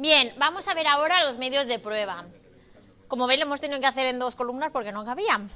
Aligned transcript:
Bien, 0.00 0.32
vamos 0.38 0.66
a 0.66 0.72
ver 0.72 0.86
ahora 0.86 1.26
los 1.26 1.36
medios 1.36 1.66
de 1.66 1.78
prueba. 1.78 2.24
Como 3.06 3.26
veis, 3.26 3.38
lo 3.38 3.44
hemos 3.44 3.60
tenido 3.60 3.80
que 3.80 3.86
hacer 3.86 4.06
en 4.06 4.18
dos 4.18 4.34
columnas 4.34 4.70
porque 4.72 4.92
no 4.92 5.04
cabían. 5.04 5.50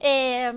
Eh, 0.00 0.52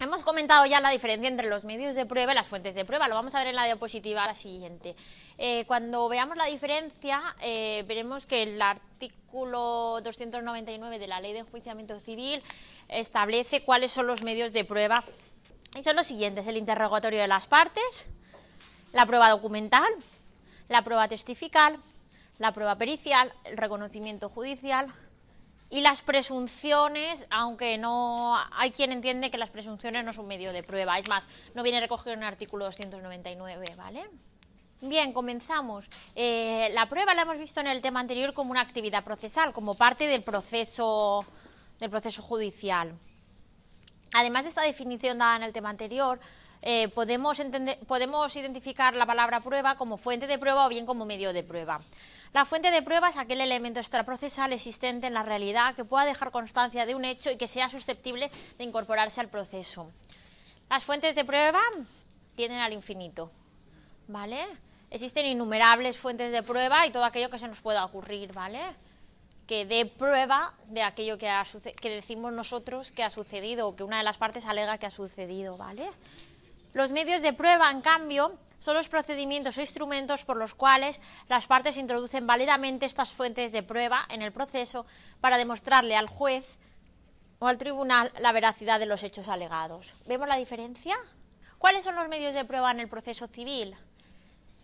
hemos 0.00 0.24
comentado 0.24 0.66
ya 0.66 0.80
la 0.80 0.90
diferencia 0.90 1.28
entre 1.28 1.48
los 1.48 1.62
medios 1.62 1.94
de 1.94 2.06
prueba 2.06 2.32
y 2.32 2.34
las 2.34 2.48
fuentes 2.48 2.74
de 2.74 2.84
prueba. 2.84 3.06
Lo 3.06 3.14
vamos 3.14 3.36
a 3.36 3.38
ver 3.38 3.48
en 3.48 3.54
la 3.54 3.66
diapositiva 3.66 4.34
siguiente. 4.34 4.96
Eh, 5.38 5.64
cuando 5.68 6.08
veamos 6.08 6.36
la 6.36 6.46
diferencia, 6.46 7.22
eh, 7.40 7.84
veremos 7.86 8.26
que 8.26 8.42
el 8.42 8.60
artículo 8.60 10.00
299 10.02 10.98
de 10.98 11.06
la 11.06 11.20
Ley 11.20 11.34
de 11.34 11.38
Enjuiciamiento 11.40 12.00
Civil 12.00 12.42
establece 12.88 13.64
cuáles 13.64 13.92
son 13.92 14.08
los 14.08 14.24
medios 14.24 14.52
de 14.52 14.64
prueba. 14.64 15.04
Y 15.74 15.82
son 15.82 15.96
los 15.96 16.06
siguientes, 16.06 16.46
el 16.46 16.56
interrogatorio 16.56 17.20
de 17.20 17.28
las 17.28 17.46
partes, 17.46 18.06
la 18.92 19.06
prueba 19.06 19.30
documental, 19.30 19.88
la 20.68 20.82
prueba 20.82 21.08
testifical, 21.08 21.78
la 22.38 22.52
prueba 22.52 22.76
pericial, 22.76 23.32
el 23.44 23.56
reconocimiento 23.56 24.28
judicial 24.28 24.86
y 25.70 25.80
las 25.80 26.02
presunciones, 26.02 27.24
aunque 27.30 27.76
no 27.78 28.36
hay 28.52 28.70
quien 28.70 28.92
entiende 28.92 29.30
que 29.30 29.38
las 29.38 29.50
presunciones 29.50 30.04
no 30.04 30.12
son 30.12 30.28
medio 30.28 30.52
de 30.52 30.62
prueba, 30.62 30.98
es 30.98 31.08
más, 31.08 31.26
no 31.54 31.64
viene 31.64 31.80
recogido 31.80 32.12
en 32.12 32.20
el 32.20 32.28
artículo 32.28 32.66
299, 32.66 33.74
¿vale? 33.76 34.08
Bien, 34.80 35.12
comenzamos. 35.12 35.86
Eh, 36.14 36.68
la 36.72 36.88
prueba 36.88 37.14
la 37.14 37.22
hemos 37.22 37.38
visto 37.38 37.60
en 37.60 37.68
el 37.68 37.80
tema 37.80 38.00
anterior 38.00 38.34
como 38.34 38.50
una 38.50 38.60
actividad 38.60 39.02
procesal, 39.02 39.52
como 39.52 39.74
parte 39.74 40.06
del 40.06 40.22
proceso, 40.22 41.24
del 41.80 41.90
proceso 41.90 42.22
judicial. 42.22 42.96
Además 44.14 44.44
de 44.44 44.50
esta 44.50 44.62
definición 44.62 45.18
dada 45.18 45.34
en 45.34 45.42
el 45.42 45.52
tema 45.52 45.70
anterior, 45.70 46.20
eh, 46.62 46.88
podemos, 46.90 47.42
podemos 47.88 48.36
identificar 48.36 48.94
la 48.94 49.06
palabra 49.06 49.40
prueba 49.40 49.74
como 49.74 49.96
fuente 49.96 50.28
de 50.28 50.38
prueba 50.38 50.66
o 50.66 50.68
bien 50.68 50.86
como 50.86 51.04
medio 51.04 51.32
de 51.32 51.42
prueba. 51.42 51.80
La 52.32 52.44
fuente 52.44 52.70
de 52.70 52.80
prueba 52.82 53.08
es 53.08 53.16
aquel 53.16 53.40
elemento 53.40 53.80
extraprocesal 53.80 54.52
existente 54.52 55.08
en 55.08 55.14
la 55.14 55.24
realidad 55.24 55.74
que 55.74 55.84
pueda 55.84 56.04
dejar 56.04 56.30
constancia 56.30 56.86
de 56.86 56.94
un 56.94 57.04
hecho 57.04 57.28
y 57.28 57.36
que 57.36 57.48
sea 57.48 57.68
susceptible 57.68 58.30
de 58.56 58.64
incorporarse 58.64 59.20
al 59.20 59.30
proceso. 59.30 59.90
Las 60.70 60.84
fuentes 60.84 61.16
de 61.16 61.24
prueba 61.24 61.60
tienden 62.36 62.60
al 62.60 62.72
infinito, 62.72 63.32
¿vale? 64.06 64.46
Existen 64.90 65.26
innumerables 65.26 65.98
fuentes 65.98 66.30
de 66.30 66.44
prueba 66.44 66.86
y 66.86 66.92
todo 66.92 67.04
aquello 67.04 67.30
que 67.30 67.40
se 67.40 67.48
nos 67.48 67.60
pueda 67.60 67.84
ocurrir, 67.84 68.32
¿vale? 68.32 68.60
Que 69.46 69.66
dé 69.66 69.86
prueba 69.86 70.54
de 70.68 70.82
aquello 70.82 71.18
que, 71.18 71.30
que 71.80 71.90
decimos 71.90 72.32
nosotros 72.32 72.90
que 72.92 73.02
ha 73.02 73.10
sucedido 73.10 73.68
o 73.68 73.76
que 73.76 73.84
una 73.84 73.98
de 73.98 74.04
las 74.04 74.16
partes 74.16 74.46
alega 74.46 74.78
que 74.78 74.86
ha 74.86 74.90
sucedido, 74.90 75.56
¿vale? 75.56 75.88
Los 76.72 76.90
medios 76.90 77.22
de 77.22 77.32
prueba, 77.32 77.70
en 77.70 77.82
cambio, 77.82 78.32
son 78.58 78.74
los 78.74 78.88
procedimientos 78.88 79.58
o 79.58 79.60
instrumentos 79.60 80.24
por 80.24 80.38
los 80.38 80.54
cuales 80.54 80.98
las 81.28 81.46
partes 81.46 81.76
introducen 81.76 82.26
válidamente 82.26 82.86
estas 82.86 83.12
fuentes 83.12 83.52
de 83.52 83.62
prueba 83.62 84.06
en 84.08 84.22
el 84.22 84.32
proceso 84.32 84.86
para 85.20 85.36
demostrarle 85.36 85.96
al 85.96 86.08
juez 86.08 86.44
o 87.38 87.46
al 87.46 87.58
tribunal 87.58 88.10
la 88.20 88.32
veracidad 88.32 88.80
de 88.80 88.86
los 88.86 89.02
hechos 89.02 89.28
alegados. 89.28 89.92
¿Vemos 90.06 90.28
la 90.28 90.36
diferencia? 90.36 90.96
¿Cuáles 91.58 91.84
son 91.84 91.94
los 91.94 92.08
medios 92.08 92.34
de 92.34 92.46
prueba 92.46 92.70
en 92.70 92.80
el 92.80 92.88
proceso 92.88 93.26
civil? 93.28 93.76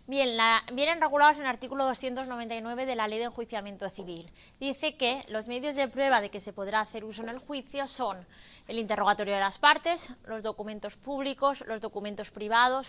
Bien, 0.07 0.37
vienen 0.73 0.99
regulados 0.99 1.35
en 1.35 1.43
el 1.43 1.47
artículo 1.47 1.85
299 1.85 2.85
de 2.85 2.95
la 2.95 3.07
Ley 3.07 3.19
de 3.19 3.25
Enjuiciamiento 3.25 3.87
Civil. 3.89 4.29
Dice 4.59 4.97
que 4.97 5.23
los 5.29 5.47
medios 5.47 5.75
de 5.75 5.87
prueba 5.87 6.21
de 6.21 6.29
que 6.29 6.39
se 6.39 6.53
podrá 6.53 6.81
hacer 6.81 7.05
uso 7.05 7.21
en 7.23 7.29
el 7.29 7.37
juicio 7.37 7.87
son 7.87 8.25
el 8.67 8.79
interrogatorio 8.79 9.35
de 9.35 9.39
las 9.39 9.57
partes, 9.59 10.13
los 10.25 10.43
documentos 10.43 10.97
públicos, 10.97 11.63
los 11.67 11.81
documentos 11.81 12.31
privados, 12.31 12.87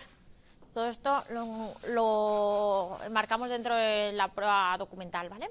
todo 0.73 0.87
esto 0.87 1.23
lo, 1.89 2.97
marcamos 3.11 3.49
dentro 3.49 3.75
de 3.75 4.11
la 4.13 4.29
prueba 4.29 4.75
documental, 4.77 5.29
¿vale? 5.29 5.49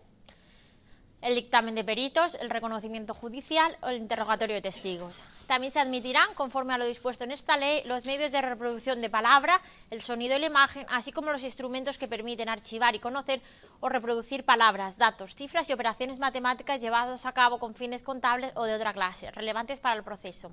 El 1.33 1.37
dictamen 1.37 1.75
de 1.75 1.83
peritos, 1.83 2.35
el 2.35 2.51
reconocimiento 2.51 3.15
judicial 3.15 3.79
o 3.81 3.89
el 3.89 3.97
interrogatorio 3.97 4.55
de 4.55 4.61
testigos. 4.61 5.25
También 5.47 5.73
se 5.73 5.81
admitirán, 5.81 6.35
conforme 6.35 6.75
a 6.75 6.77
lo 6.77 6.85
dispuesto 6.85 7.25
en 7.25 7.31
esta 7.31 7.57
ley, 7.57 7.83
los 7.87 8.05
medios 8.05 8.33
de 8.33 8.43
reproducción 8.43 9.01
de 9.01 9.09
palabra, 9.09 9.63
el 9.89 10.03
sonido 10.03 10.37
y 10.37 10.41
la 10.41 10.49
imagen, 10.49 10.85
así 10.91 11.11
como 11.11 11.33
los 11.33 11.43
instrumentos 11.43 11.97
que 11.97 12.07
permiten 12.07 12.51
archivar 12.51 12.95
y 12.95 12.99
conocer 12.99 13.41
o 13.81 13.89
reproducir 13.89 14.45
palabras, 14.45 14.99
datos, 14.99 15.35
cifras 15.35 15.71
y 15.71 15.73
operaciones 15.73 16.19
matemáticas 16.19 16.83
llevados 16.83 17.25
a 17.25 17.33
cabo 17.33 17.59
con 17.59 17.75
fines 17.75 18.03
contables 18.03 18.53
o 18.55 18.65
de 18.65 18.75
otra 18.75 18.93
clase, 18.93 19.31
relevantes 19.31 19.79
para 19.79 19.97
el 19.97 20.05
proceso. 20.05 20.53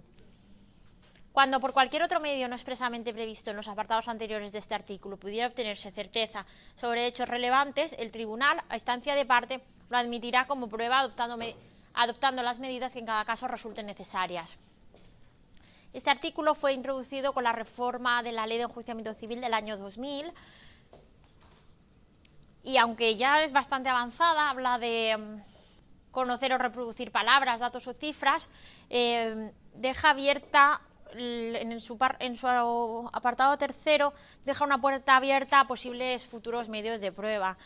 Cuando 1.33 1.59
por 1.59 1.73
cualquier 1.73 2.03
otro 2.03 2.21
medio 2.21 2.47
no 2.47 2.55
expresamente 2.55 3.13
previsto 3.13 3.49
en 3.49 3.57
los 3.57 3.67
apartados 3.67 4.07
anteriores 4.07 4.53
de 4.53 4.59
este 4.59 4.75
artículo 4.75 5.17
pudiera 5.17 5.47
obtenerse 5.47 5.91
certeza 5.91 6.45
sobre 6.77 7.05
hechos 7.05 7.27
relevantes, 7.27 7.91
el 7.97 8.11
tribunal, 8.11 8.61
a 8.69 8.75
instancia 8.75 9.13
de 9.13 9.25
parte, 9.25 9.61
lo 9.89 9.97
admitirá 9.97 10.45
como 10.45 10.67
prueba 10.67 10.99
adoptando, 10.99 11.37
adoptando 11.93 12.43
las 12.43 12.59
medidas 12.59 12.93
que 12.93 12.99
en 12.99 13.05
cada 13.05 13.25
caso 13.25 13.47
resulten 13.47 13.85
necesarias. 13.85 14.57
Este 15.91 16.09
artículo 16.09 16.53
fue 16.53 16.73
introducido 16.73 17.33
con 17.33 17.43
la 17.43 17.51
reforma 17.51 18.21
de 18.21 18.31
la 18.31 18.45
Ley 18.45 18.57
de 18.57 18.65
Enjuiciamiento 18.65 19.13
Civil 19.15 19.41
del 19.41 19.53
año 19.53 19.77
2000 19.77 20.31
y 22.63 22.77
aunque 22.77 23.17
ya 23.17 23.43
es 23.43 23.51
bastante 23.51 23.89
avanzada, 23.89 24.49
habla 24.49 24.77
de 24.77 25.17
mm, 25.17 26.11
conocer 26.11 26.53
o 26.53 26.57
reproducir 26.57 27.11
palabras, 27.11 27.59
datos 27.59 27.87
o 27.87 27.93
cifras, 27.93 28.47
eh, 28.89 29.51
deja 29.73 30.11
abierta 30.11 30.81
en 31.13 31.81
su, 31.81 31.97
en 32.19 32.37
su 32.37 33.09
apartado 33.11 33.57
tercero 33.57 34.13
deja 34.45 34.63
una 34.63 34.79
puerta 34.79 35.15
abierta 35.15 35.61
a 35.61 35.67
posibles 35.67 36.27
futuros 36.27 36.69
medios 36.69 37.01
de 37.01 37.11
prueba. 37.11 37.57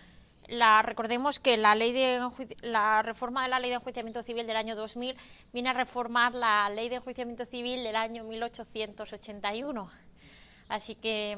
La, 0.47 0.81
recordemos 0.81 1.39
que 1.39 1.57
la, 1.57 1.75
ley 1.75 1.93
de, 1.93 2.19
la 2.61 3.01
reforma 3.01 3.43
de 3.43 3.49
la 3.49 3.59
ley 3.59 3.69
de 3.69 3.77
enjuiciamiento 3.77 4.23
civil 4.23 4.45
del 4.45 4.57
año 4.57 4.75
2000 4.75 5.15
viene 5.53 5.69
a 5.69 5.73
reformar 5.73 6.33
la 6.33 6.69
ley 6.69 6.89
de 6.89 6.95
enjuiciamiento 6.95 7.45
civil 7.45 7.83
del 7.83 7.95
año 7.95 8.23
1881. 8.23 9.89
Así 10.67 10.95
que, 10.95 11.37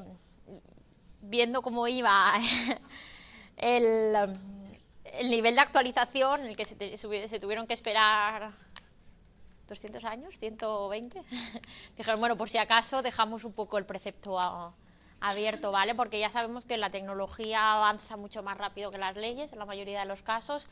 viendo 1.22 1.62
cómo 1.62 1.88
iba 1.88 2.34
el, 3.58 4.16
el 5.04 5.30
nivel 5.30 5.56
de 5.56 5.62
actualización 5.62 6.42
en 6.42 6.48
el 6.48 6.56
que 6.56 6.66
se, 6.66 6.98
se 6.98 7.40
tuvieron 7.40 7.68
que 7.68 7.74
esperar 7.74 8.54
200 9.68 10.04
años, 10.06 10.38
120. 10.40 11.22
Dijeron, 11.98 12.20
bueno, 12.20 12.38
por 12.38 12.50
si 12.50 12.58
acaso 12.58 13.02
dejamos 13.02 13.44
un 13.44 13.54
poco 13.54 13.78
el 13.78 13.86
precepto 13.86 14.40
abierto, 15.22 15.72
¿vale? 15.72 15.96
Porque 15.96 16.20
ya 16.20 16.30
sabemos 16.30 16.66
que 16.66 16.78
la 16.78 16.90
tecnología 16.90 17.74
avanza 17.74 18.18
mucho 18.18 18.44
más 18.44 18.58
rápido 18.58 18.92
que 18.92 18.98
las 18.98 19.16
leyes 19.16 19.52
en 19.52 19.60
la 19.60 19.66
mayoría 19.66 20.00
de 20.02 20.06
los 20.06 20.22
casos 20.22 20.68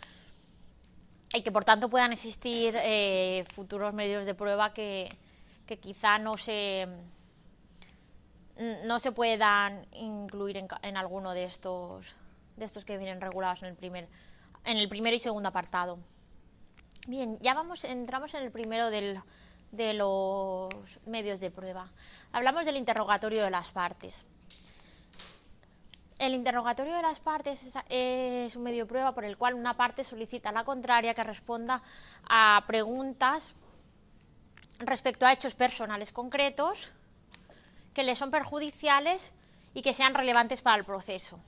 y 1.33 1.41
que 1.41 1.51
por 1.51 1.65
tanto 1.65 1.89
puedan 1.89 2.13
existir 2.13 2.75
eh, 2.77 3.45
futuros 3.55 3.93
medios 3.93 4.25
de 4.25 4.35
prueba 4.35 4.73
que, 4.73 5.09
quizá 5.81 6.19
no 6.19 6.37
se 6.37 6.87
no 8.85 8.99
se 8.99 9.11
puedan 9.11 9.87
incluir 9.93 10.57
en, 10.57 10.67
en, 10.83 10.97
alguno 10.97 11.33
de 11.33 11.45
estos 11.45 12.05
de 12.55 12.65
estos 12.65 12.85
que 12.85 12.99
vienen 12.99 13.19
regulados 13.19 13.63
en 13.63 13.69
el 13.69 13.75
primer 13.75 14.07
en 14.65 14.77
el 14.77 14.87
primero 14.87 15.15
y 15.15 15.19
segundo 15.19 15.49
apartado. 15.49 15.97
Bien, 17.07 17.37
ya 17.41 17.53
vamos, 17.53 17.83
entramos 17.83 18.33
en 18.33 18.43
el 18.43 18.51
primero 18.51 18.89
de 18.89 19.93
los 19.93 20.69
medios 21.05 21.39
de 21.39 21.51
prueba. 21.51 21.89
Hablamos 22.31 22.65
del 22.65 22.77
interrogatorio 22.77 23.43
de 23.43 23.49
las 23.49 23.71
partes. 23.71 24.25
El 26.23 26.35
interrogatorio 26.35 26.95
de 26.95 27.01
las 27.01 27.19
partes 27.19 27.59
es, 27.89 28.55
un 28.55 28.63
medio 28.63 28.85
de 28.85 28.89
prueba 28.89 29.11
por 29.11 29.25
el 29.25 29.35
cual 29.35 29.55
una 29.55 29.73
parte 29.73 30.05
solicita 30.05 30.49
a 30.49 30.51
la 30.53 30.63
contraria 30.63 31.13
que 31.13 31.21
responda 31.21 31.83
a 32.29 32.63
preguntas 32.65 33.53
respecto 34.79 35.25
a 35.25 35.33
hechos 35.33 35.53
personales 35.53 36.13
concretos 36.13 36.89
que 37.93 38.03
le 38.03 38.15
son 38.15 38.31
perjudiciales 38.31 39.33
y 39.73 39.81
que 39.81 39.91
sean 39.91 40.13
relevantes 40.13 40.61
para 40.61 40.77
el 40.77 40.85
proceso. 40.85 41.41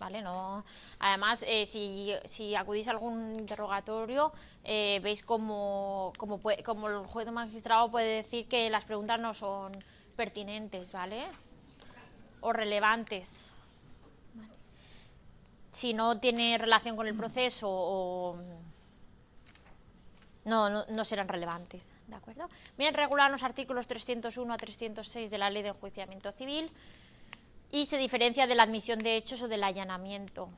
No, 0.00 0.64
además, 0.98 1.44
eh, 1.46 1.66
si, 1.66 2.54
acudís 2.54 2.88
a 2.88 2.92
algún 2.92 3.38
interrogatorio, 3.40 4.32
eh, 4.64 5.00
veis 5.02 5.22
como, 5.22 6.14
el 6.18 7.06
juez 7.06 7.28
o 7.28 7.32
magistrado 7.32 7.90
puede 7.90 8.22
decir 8.22 8.48
que 8.48 8.70
las 8.70 8.84
preguntas 8.84 9.20
no 9.20 9.34
son 9.34 9.72
pertinentes, 10.16 10.92
¿vale? 10.92 11.26
O 12.40 12.54
relevantes. 12.54 13.51
Si 15.72 15.94
no 15.94 16.20
tiene 16.20 16.58
relación 16.58 16.96
con 16.96 17.06
el 17.06 17.16
proceso 17.16 17.66
o... 17.68 18.36
No, 20.44 20.84
no, 20.86 21.04
serán 21.04 21.28
relevantes, 21.28 21.82
¿de 22.08 22.16
acuerdo? 22.16 22.48
Bien, 22.76 22.94
regular 22.94 23.30
los 23.30 23.42
artículos 23.42 23.86
301 23.86 24.52
a 24.52 24.56
306 24.56 25.30
de 25.30 25.38
la 25.38 25.50
Ley 25.50 25.62
de 25.62 25.68
Enjuiciamiento 25.68 26.32
Civil 26.32 26.70
y 27.70 27.86
se 27.86 27.96
diferencia 27.96 28.46
de 28.46 28.54
la 28.54 28.64
admisión 28.64 28.98
de 28.98 29.16
hechos 29.16 29.40
o 29.42 29.48
del 29.48 29.62
allanamiento, 29.62 30.50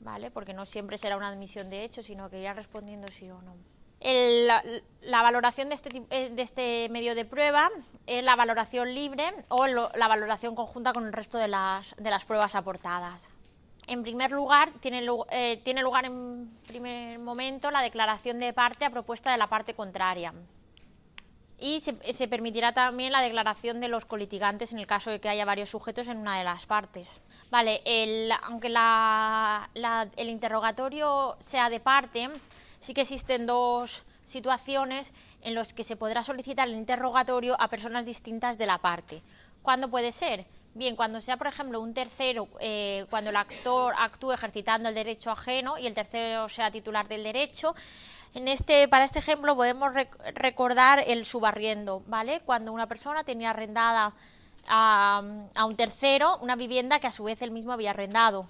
¿vale? 0.00 0.30
Porque 0.30 0.52
no 0.52 0.66
siempre 0.66 0.98
será 0.98 1.16
una 1.16 1.28
admisión 1.28 1.70
de 1.70 1.84
hechos, 1.84 2.06
sino 2.06 2.28
que 2.28 2.40
irá 2.40 2.52
respondiendo 2.52 3.08
sí 3.08 3.30
o 3.30 3.40
no. 3.40 3.56
la, 4.00 5.22
valoración 5.22 5.70
de 5.70 5.74
este, 5.76 6.02
eh, 6.10 6.30
de 6.30 6.42
este, 6.42 6.88
medio 6.90 7.14
de 7.14 7.24
prueba 7.24 7.70
es 8.06 8.22
la 8.22 8.36
valoración 8.36 8.94
libre 8.94 9.32
o 9.48 9.66
la 9.66 10.08
valoración 10.08 10.54
conjunta 10.54 10.92
con 10.92 11.06
el 11.06 11.14
resto 11.14 11.38
de 11.38 11.48
las, 11.48 11.96
de 11.96 12.10
las 12.10 12.24
pruebas 12.26 12.54
aportadas. 12.54 13.28
En 13.86 14.02
primer 14.02 14.32
lugar, 14.32 14.72
tiene, 14.80 15.06
eh, 15.30 15.60
tiene, 15.64 15.80
lugar 15.80 16.06
en 16.06 16.50
primer 16.66 17.20
momento 17.20 17.70
la 17.70 17.82
declaración 17.82 18.40
de 18.40 18.52
parte 18.52 18.84
a 18.84 18.90
propuesta 18.90 19.30
de 19.30 19.38
la 19.38 19.46
parte 19.46 19.74
contraria. 19.74 20.34
Y 21.58 21.80
se, 21.80 22.28
permitirá 22.28 22.72
también 22.72 23.12
la 23.12 23.22
declaración 23.22 23.80
de 23.80 23.88
los 23.88 24.04
colitigantes 24.04 24.72
en 24.72 24.78
el 24.78 24.86
caso 24.86 25.10
de 25.10 25.20
que 25.20 25.28
haya 25.28 25.44
varios 25.44 25.70
sujetos 25.70 26.08
en 26.08 26.18
una 26.18 26.36
de 26.36 26.44
las 26.44 26.66
partes. 26.66 27.08
Vale, 27.50 27.80
aunque 28.42 28.68
el 30.16 30.28
interrogatorio 30.28 31.36
sea 31.40 31.70
de 31.70 31.80
parte, 31.80 32.28
sí 32.80 32.92
que 32.92 33.02
existen 33.02 33.46
dos 33.46 34.04
situaciones 34.26 35.12
en 35.42 35.54
las 35.54 35.72
que 35.72 35.84
se 35.84 35.96
podrá 35.96 36.24
solicitar 36.24 36.68
el 36.68 36.74
interrogatorio 36.74 37.56
a 37.58 37.68
personas 37.68 38.04
distintas 38.04 38.58
de 38.58 38.66
la 38.66 38.78
parte. 38.78 39.22
¿Cuándo 39.62 39.88
puede 39.88 40.12
ser? 40.12 40.44
Bien, 40.76 40.94
cuando 40.94 41.22
sea, 41.22 41.38
por 41.38 41.46
ejemplo, 41.46 41.80
un 41.80 41.94
tercero, 41.94 42.48
eh, 42.60 43.06
cuando 43.08 43.30
el 43.30 43.36
actor 43.36 43.94
actúe 43.98 44.32
ejercitando 44.32 44.90
el 44.90 44.94
derecho 44.94 45.30
ajeno 45.30 45.78
y 45.78 45.86
el 45.86 45.94
tercero 45.94 46.50
sea 46.50 46.70
titular 46.70 47.08
del 47.08 47.22
derecho, 47.22 47.74
en 48.34 48.46
este, 48.46 48.86
para 48.86 49.06
este 49.06 49.20
ejemplo 49.20 49.56
podemos 49.56 49.94
recordar 50.34 51.02
el 51.06 51.24
subarriendo, 51.24 52.02
¿vale? 52.08 52.40
Cuando 52.40 52.74
una 52.74 52.86
persona 52.86 53.24
tenía 53.24 53.50
arrendada 53.50 54.12
a, 54.68 55.22
un 55.66 55.76
tercero 55.76 56.36
una 56.42 56.56
vivienda 56.56 57.00
que 57.00 57.06
a 57.06 57.12
su 57.12 57.24
vez 57.24 57.40
él 57.40 57.52
mismo 57.52 57.72
había 57.72 57.92
arrendado. 57.92 58.46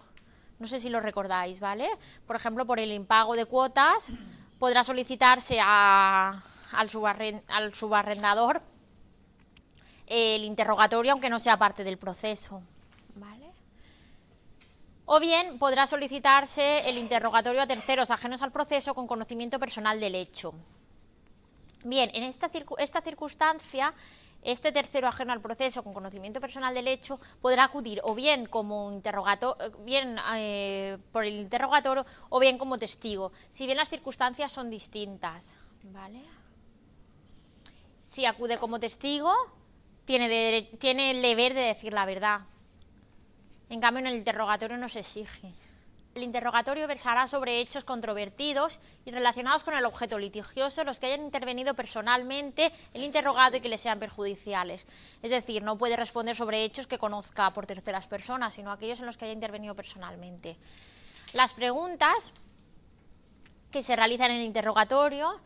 No 0.59 0.67
sé 0.67 0.81
si 0.81 0.89
lo 0.89 0.99
recordáis, 0.99 1.61
¿vale? 1.61 1.89
Por 2.27 2.35
ejemplo, 2.35 2.67
por 2.67 2.81
el 2.81 2.91
impago 2.91 3.37
de 3.37 3.45
cuotas 3.45 4.11
podrá 4.59 4.83
solicitarse 4.83 5.61
a, 5.63 6.43
al, 6.73 6.91
al 7.47 7.75
subarrendador 7.75 8.63
el 10.07 10.45
interrogatorio, 10.45 11.13
aunque 11.13 11.31
no 11.31 11.39
sea 11.39 11.57
parte 11.57 11.85
del 11.85 11.99
proceso. 11.99 12.63
¿vale? 13.17 13.51
O 15.05 15.21
bien 15.21 15.59
podrá 15.59 15.87
solicitarse 15.87 16.89
el 16.89 16.99
interrogatorio 16.99 17.63
a 17.63 17.67
terceros 17.67 18.11
ajenos 18.11 18.43
al 18.43 18.53
proceso 18.53 18.95
con 18.95 19.07
conocimiento 19.07 19.59
personal 19.59 20.01
del 20.01 20.15
hecho. 20.15 20.55
Bien, 21.85 22.11
en 22.15 22.25
esta, 22.25 22.51
esta 22.79 23.01
circunstancia, 23.01 23.95
este 24.43 24.73
tercero 24.73 25.09
ajeno 25.09 25.33
al 25.33 25.41
proceso 25.41 25.83
con 25.83 25.93
conocimiento 25.93 26.41
personal 26.41 26.75
del 26.75 26.89
hecho 26.89 27.21
podrá 27.41 27.65
acudir 27.65 28.01
o 28.03 28.15
bien 28.15 28.47
como 28.47 28.93
interrogatorio, 28.93 29.73
bien 29.85 30.17
eh, 30.35 30.99
por 31.13 31.25
el 31.25 31.35
interrogatorio 31.41 32.05
o 32.29 32.39
bien 32.39 32.59
como 32.59 32.79
testigo, 32.79 33.33
si 33.51 33.67
bien 33.67 33.77
las 33.77 33.89
circunstancias 33.89 34.53
son 34.53 34.71
distintas. 34.71 35.51
¿vale? 35.85 36.23
Si 38.07 38.25
acude 38.25 38.59
como 38.59 38.81
testigo, 38.81 39.33
tiene, 40.07 40.71
tiene 40.79 41.11
el 41.11 41.21
deber 41.21 41.53
de 41.53 41.61
decir 41.61 41.93
la 41.93 42.07
verdad. 42.07 42.41
En 43.69 43.81
cambio, 43.81 44.01
en 44.01 44.07
el 44.07 44.17
interrogatorio 44.17 44.79
no 44.79 44.89
se 44.89 45.01
exige. 45.01 45.53
El 46.15 46.23
interrogatorio 46.23 46.87
versará 46.87 47.27
sobre 47.29 47.61
hechos 47.61 47.85
controvertidos 47.85 48.81
y 49.05 49.11
relacionados 49.11 49.65
con 49.65 49.75
el 49.75 49.85
objeto 49.85 50.19
litigioso, 50.19 50.83
los 50.83 50.99
que 50.99 51.07
hayan 51.07 51.27
intervenido 51.27 51.75
personalmente 51.75 52.73
el 52.95 53.03
interrogado 53.03 53.59
y 53.59 53.61
que 53.61 53.69
le 53.69 53.77
sean 53.77 53.99
perjudiciales. 53.99 54.87
Es 55.23 55.31
decir, 55.31 55.63
no 55.63 55.77
puede 55.77 55.95
responder 55.95 56.35
sobre 56.35 56.65
hechos 56.65 56.87
que 56.87 56.97
conozca 56.97 57.51
por 57.51 57.67
terceras 57.67 58.07
personas, 58.07 58.55
sino 58.55 58.73
aquellos 58.73 59.01
en 59.01 59.07
los 59.07 59.19
que 59.19 59.27
haya 59.27 59.35
intervenido 59.35 59.75
personalmente. 59.75 60.57
Las 61.35 61.53
preguntas 61.53 62.33
que 63.71 63.83
se 63.83 63.95
realizan 63.95 64.31
en 64.31 64.39
el 64.39 64.47
interrogatorio 64.47 65.39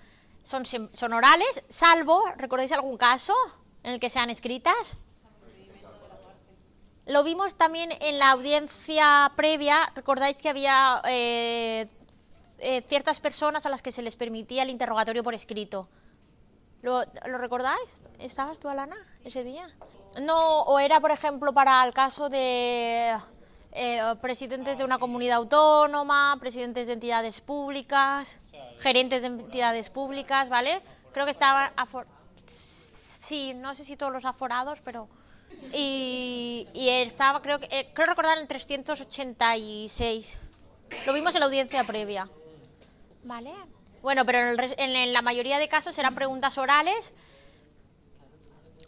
son, 0.44 0.64
son 0.64 1.12
orales, 1.12 1.64
salvo, 1.68 2.22
¿recordáis 2.36 2.70
algún 2.70 2.96
caso? 2.96 3.34
En 3.82 3.92
el 3.92 4.00
que 4.00 4.10
sean 4.10 4.30
escritas? 4.30 4.96
Lo 7.06 7.24
vimos 7.24 7.56
también 7.56 7.90
en 8.00 8.18
la 8.18 8.30
audiencia 8.30 9.32
previa. 9.34 9.90
Recordáis 9.96 10.36
que 10.36 10.48
había 10.48 11.02
eh, 11.08 11.88
eh, 12.58 12.82
ciertas 12.88 13.18
personas 13.20 13.66
a 13.66 13.68
las 13.68 13.82
que 13.82 13.90
se 13.90 14.02
les 14.02 14.14
permitía 14.16 14.62
el 14.62 14.70
interrogatorio 14.70 15.24
por 15.24 15.34
escrito. 15.34 15.88
¿Lo, 16.82 17.02
recordáis? 17.24 17.88
¿Estabas 18.18 18.58
tú, 18.60 18.68
Alana, 18.68 18.96
ese 19.24 19.44
día? 19.44 19.66
No, 20.20 20.62
o 20.62 20.78
era, 20.78 21.00
por 21.00 21.10
ejemplo, 21.10 21.52
para 21.52 21.84
el 21.84 21.92
caso 21.92 22.28
de 22.28 23.16
eh, 23.72 24.14
presidentes 24.20 24.78
de 24.78 24.84
una 24.84 24.98
comunidad 24.98 25.38
autónoma, 25.38 26.36
presidentes 26.38 26.86
de 26.86 26.92
entidades 26.92 27.40
públicas, 27.40 28.38
gerentes 28.78 29.22
de 29.22 29.28
entidades 29.28 29.90
públicas, 29.90 30.48
¿vale? 30.48 30.80
Creo 31.12 31.24
que 31.24 31.32
estaban 31.32 31.72
sí, 33.30 33.54
no 33.54 33.76
sé 33.76 33.84
si 33.84 33.96
todos 33.96 34.12
los 34.12 34.24
aforados, 34.24 34.80
pero... 34.84 35.08
Y, 35.72 36.66
estaba, 36.74 37.40
creo 37.42 37.58
que 37.60 37.66
eh, 37.70 37.90
creo 37.94 38.06
recordar 38.06 38.38
el 38.38 38.46
386. 38.46 40.38
Lo 41.06 41.12
vimos 41.12 41.34
en 41.34 41.40
la 41.40 41.46
audiencia 41.46 41.84
previa. 41.84 42.28
¿Vale? 43.24 43.52
Bueno, 44.02 44.24
pero 44.26 44.38
en, 44.76 45.12
la 45.12 45.22
mayoría 45.22 45.58
de 45.58 45.68
casos 45.68 45.94
serán 45.94 46.14
preguntas 46.14 46.56
orales 46.58 47.12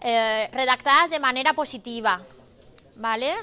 eh, 0.01 0.49
redactadas 0.53 1.11
de 1.11 1.21
manera 1.21 1.53
positiva. 1.53 2.23
¿Vale? 2.97 3.35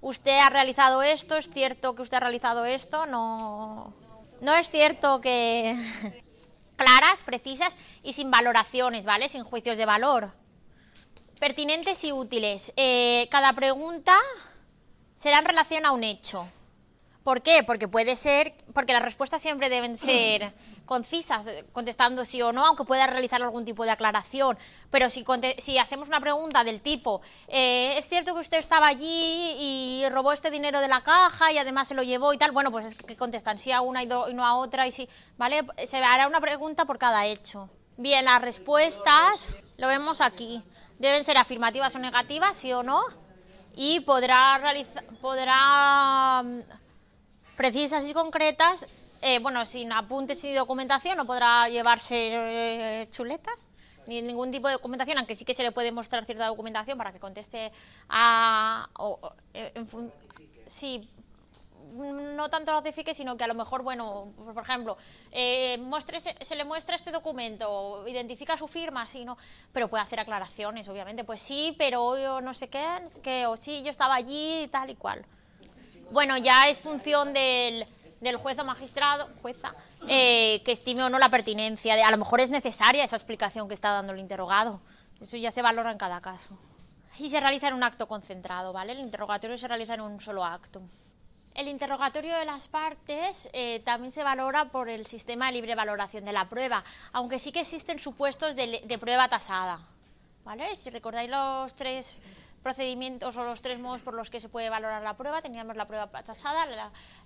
Usted 0.00 0.38
ha 0.38 0.50
realizado 0.50 1.02
esto, 1.02 1.36
es 1.36 1.48
cierto 1.48 1.94
que 1.94 2.02
usted 2.02 2.16
ha 2.18 2.20
realizado 2.20 2.64
esto, 2.64 3.06
no, 3.06 3.94
no 4.40 4.54
es 4.54 4.68
cierto 4.70 5.20
que 5.20 5.76
claras, 6.82 7.22
precisas 7.22 7.72
y 8.02 8.12
sin 8.12 8.30
valoraciones, 8.30 9.04
¿vale? 9.04 9.28
Sin 9.28 9.44
juicios 9.44 9.78
de 9.78 9.86
valor. 9.86 10.32
Pertinentes 11.38 12.02
y 12.02 12.12
útiles. 12.12 12.72
Eh, 12.76 13.28
cada 13.30 13.52
pregunta 13.52 14.18
será 15.16 15.38
en 15.38 15.44
relación 15.44 15.86
a 15.86 15.92
un 15.92 16.02
hecho. 16.02 16.48
¿Por 17.22 17.42
qué? 17.42 17.62
Porque 17.64 17.86
puede 17.86 18.16
ser, 18.16 18.52
porque 18.74 18.92
las 18.92 19.02
respuestas 19.02 19.42
siempre 19.42 19.68
deben 19.68 19.96
ser 19.96 20.52
concisas, 20.86 21.46
contestando 21.72 22.24
sí 22.24 22.42
o 22.42 22.52
no, 22.52 22.66
aunque 22.66 22.84
pueda 22.84 23.06
realizar 23.06 23.42
algún 23.42 23.64
tipo 23.64 23.84
de 23.84 23.90
aclaración. 23.90 24.58
Pero 24.90 25.10
si, 25.10 25.24
si 25.58 25.78
hacemos 25.78 26.08
una 26.08 26.20
pregunta 26.20 26.64
del 26.64 26.80
tipo, 26.80 27.22
eh, 27.48 27.96
¿es 27.98 28.08
cierto 28.08 28.34
que 28.34 28.40
usted 28.40 28.58
estaba 28.58 28.88
allí 28.88 29.56
y 29.58 30.08
robó 30.10 30.32
este 30.32 30.50
dinero 30.50 30.80
de 30.80 30.88
la 30.88 31.02
caja 31.02 31.52
y 31.52 31.58
además 31.58 31.88
se 31.88 31.94
lo 31.94 32.02
llevó 32.02 32.32
y 32.32 32.38
tal? 32.38 32.52
Bueno, 32.52 32.70
pues 32.70 32.86
es 32.86 32.96
que 32.96 33.16
contestan 33.16 33.58
sí 33.58 33.72
a 33.72 33.80
una 33.80 34.02
y, 34.02 34.06
y 34.06 34.34
no 34.34 34.44
a 34.44 34.56
otra 34.56 34.86
y 34.86 34.92
sí, 34.92 35.08
¿vale? 35.36 35.66
Se 35.86 35.98
hará 35.98 36.26
una 36.26 36.40
pregunta 36.40 36.84
por 36.84 36.98
cada 36.98 37.26
hecho. 37.26 37.68
Bien, 37.96 38.24
las 38.24 38.40
respuestas, 38.40 39.48
lo 39.76 39.86
vemos 39.86 40.20
aquí, 40.20 40.62
deben 40.98 41.24
ser 41.24 41.36
afirmativas 41.36 41.94
o 41.94 41.98
negativas, 41.98 42.56
sí 42.56 42.72
o 42.72 42.82
no, 42.82 43.02
y 43.74 44.00
podrá 44.00 44.58
realizar, 44.58 45.04
podrá 45.20 46.42
precisas 47.56 48.04
y 48.06 48.14
concretas, 48.14 48.86
eh, 49.22 49.38
bueno, 49.38 49.64
sin 49.66 49.92
apuntes 49.92 50.42
y 50.44 50.52
documentación, 50.52 51.16
no 51.16 51.26
podrá 51.26 51.68
llevarse 51.68 52.30
eh, 52.32 53.08
chuletas 53.10 53.54
ni 54.06 54.20
ningún 54.20 54.50
tipo 54.50 54.66
de 54.68 54.74
documentación, 54.74 55.18
aunque 55.18 55.36
sí 55.36 55.44
que 55.44 55.54
se 55.54 55.62
le 55.62 55.72
puede 55.72 55.92
mostrar 55.92 56.24
cierta 56.24 56.46
documentación 56.46 56.98
para 56.98 57.12
que 57.12 57.20
conteste 57.20 57.70
a... 58.08 58.88
Eh, 59.54 59.72
sí, 60.66 61.08
no 61.94 62.48
tanto 62.48 62.72
notifique, 62.72 63.14
sino 63.14 63.36
que 63.36 63.44
a 63.44 63.46
lo 63.46 63.54
mejor, 63.54 63.82
bueno, 63.82 64.32
por 64.54 64.62
ejemplo, 64.62 64.96
eh, 65.30 65.78
se 66.40 66.56
le 66.56 66.64
muestra 66.64 66.96
este 66.96 67.10
documento, 67.10 68.06
identifica 68.08 68.56
su 68.56 68.66
firma, 68.66 69.06
sí, 69.06 69.24
no, 69.24 69.36
pero 69.72 69.88
puede 69.88 70.02
hacer 70.02 70.18
aclaraciones, 70.20 70.88
obviamente, 70.88 71.24
pues 71.24 71.40
sí, 71.42 71.74
pero 71.78 72.18
yo 72.18 72.40
no 72.40 72.54
sé 72.54 72.68
qué, 72.68 72.84
que, 73.22 73.46
o 73.46 73.56
sí, 73.56 73.82
yo 73.84 73.90
estaba 73.90 74.14
allí, 74.14 74.68
tal 74.68 74.90
y 74.90 74.96
cual. 74.96 75.24
Bueno, 76.10 76.36
ya 76.36 76.68
es 76.68 76.78
función 76.78 77.32
del, 77.32 77.86
del 78.22 78.36
juez 78.36 78.58
o 78.58 78.64
magistrado, 78.64 79.28
jueza, 79.42 79.74
eh, 80.08 80.62
que 80.64 80.72
estime 80.72 81.02
o 81.02 81.10
no 81.10 81.18
la 81.18 81.28
pertinencia. 81.28 81.94
De, 81.94 82.02
a 82.02 82.10
lo 82.10 82.16
mejor 82.16 82.40
es 82.40 82.50
necesaria 82.50 83.04
esa 83.04 83.16
explicación 83.16 83.68
que 83.68 83.74
está 83.74 83.90
dando 83.90 84.12
el 84.12 84.20
interrogado. 84.20 84.80
Eso 85.20 85.36
ya 85.36 85.50
se 85.50 85.60
valora 85.60 85.92
en 85.92 85.98
cada 85.98 86.20
caso. 86.20 86.56
Y 87.18 87.28
se 87.30 87.40
realiza 87.40 87.68
en 87.68 87.74
un 87.74 87.82
acto 87.82 88.08
concentrado, 88.08 88.72
¿vale? 88.72 88.92
El 88.92 89.00
interrogatorio 89.00 89.58
se 89.58 89.68
realiza 89.68 89.94
en 89.94 90.00
un 90.00 90.20
solo 90.20 90.44
acto. 90.44 90.80
El 91.54 91.68
interrogatorio 91.68 92.34
de 92.34 92.46
las 92.46 92.66
partes 92.68 93.48
eh, 93.52 93.82
también 93.84 94.12
se 94.12 94.22
valora 94.22 94.66
por 94.66 94.88
el 94.88 95.06
sistema 95.06 95.46
de 95.46 95.52
libre 95.52 95.74
valoración 95.74 96.24
de 96.24 96.32
la 96.32 96.48
prueba, 96.48 96.82
aunque 97.12 97.38
sí 97.38 97.52
que 97.52 97.60
existen 97.60 97.98
supuestos 97.98 98.56
de, 98.56 98.82
de 98.86 98.98
prueba 98.98 99.28
tasada. 99.28 99.80
¿Vale? 100.44 100.74
Si 100.76 100.90
recordáis 100.90 101.30
los 101.30 101.74
tres 101.74 102.18
procedimientos 102.62 103.36
o 103.36 103.44
los 103.44 103.60
tres 103.60 103.78
modos 103.78 104.00
por 104.00 104.14
los 104.14 104.30
que 104.30 104.40
se 104.40 104.48
puede 104.48 104.70
valorar 104.70 105.02
la 105.02 105.16
prueba. 105.16 105.42
Teníamos 105.42 105.76
la 105.76 105.86
prueba 105.86 106.08
tasada, 106.08 106.66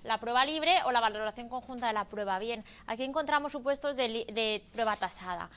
la, 0.03 0.19
prueba 0.19 0.45
libre 0.45 0.83
o 0.85 0.93
la 0.93 1.01
valoración 1.01 1.49
conjunta 1.49 1.87
de 1.87 1.93
la 1.93 2.05
prueba. 2.05 2.39
Bien, 2.39 2.65
aquí 2.87 3.05
encontramos 3.05 3.53
supuestos 3.53 3.97
de, 3.97 4.63
prueba 4.73 4.97
tasada. 4.97 5.51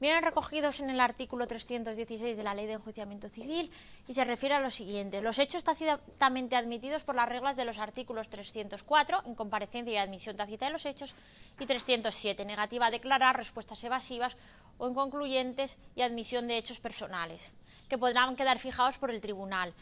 vienen 0.00 0.22
recogidos 0.22 0.80
en 0.80 0.90
el 0.90 1.00
artículo 1.00 1.46
316 1.46 2.36
de 2.36 2.42
la 2.42 2.54
Ley 2.54 2.66
de 2.66 2.74
Enjuiciamiento 2.74 3.28
Civil 3.28 3.70
y 4.06 4.14
se 4.14 4.24
refiere 4.24 4.54
a 4.54 4.60
lo 4.60 4.70
siguiente. 4.70 5.20
Los 5.20 5.38
hechos 5.38 5.64
tácitamente 5.64 6.56
admitidos 6.56 7.02
por 7.02 7.14
las 7.14 7.28
reglas 7.28 7.56
de 7.56 7.64
los 7.64 7.78
artículos 7.78 8.28
304, 8.28 9.22
en 9.26 9.34
comparecencia 9.34 9.94
y 9.94 9.96
admisión 9.96 10.36
tácita 10.36 10.66
de 10.66 10.72
los 10.72 10.86
hechos, 10.86 11.14
y 11.58 11.66
307, 11.66 12.44
negativa 12.44 12.86
a 12.86 12.90
declarar, 12.90 13.36
respuestas 13.36 13.82
evasivas 13.84 14.36
o 14.78 14.88
inconcluyentes 14.88 15.76
y 15.94 16.02
admisión 16.02 16.48
de 16.48 16.58
hechos 16.58 16.80
personales, 16.80 17.52
que 17.88 17.98
podrán 17.98 18.36
quedar 18.36 18.58
fijados 18.58 18.98
por 18.98 19.10
el 19.10 19.20
tribunal. 19.20 19.74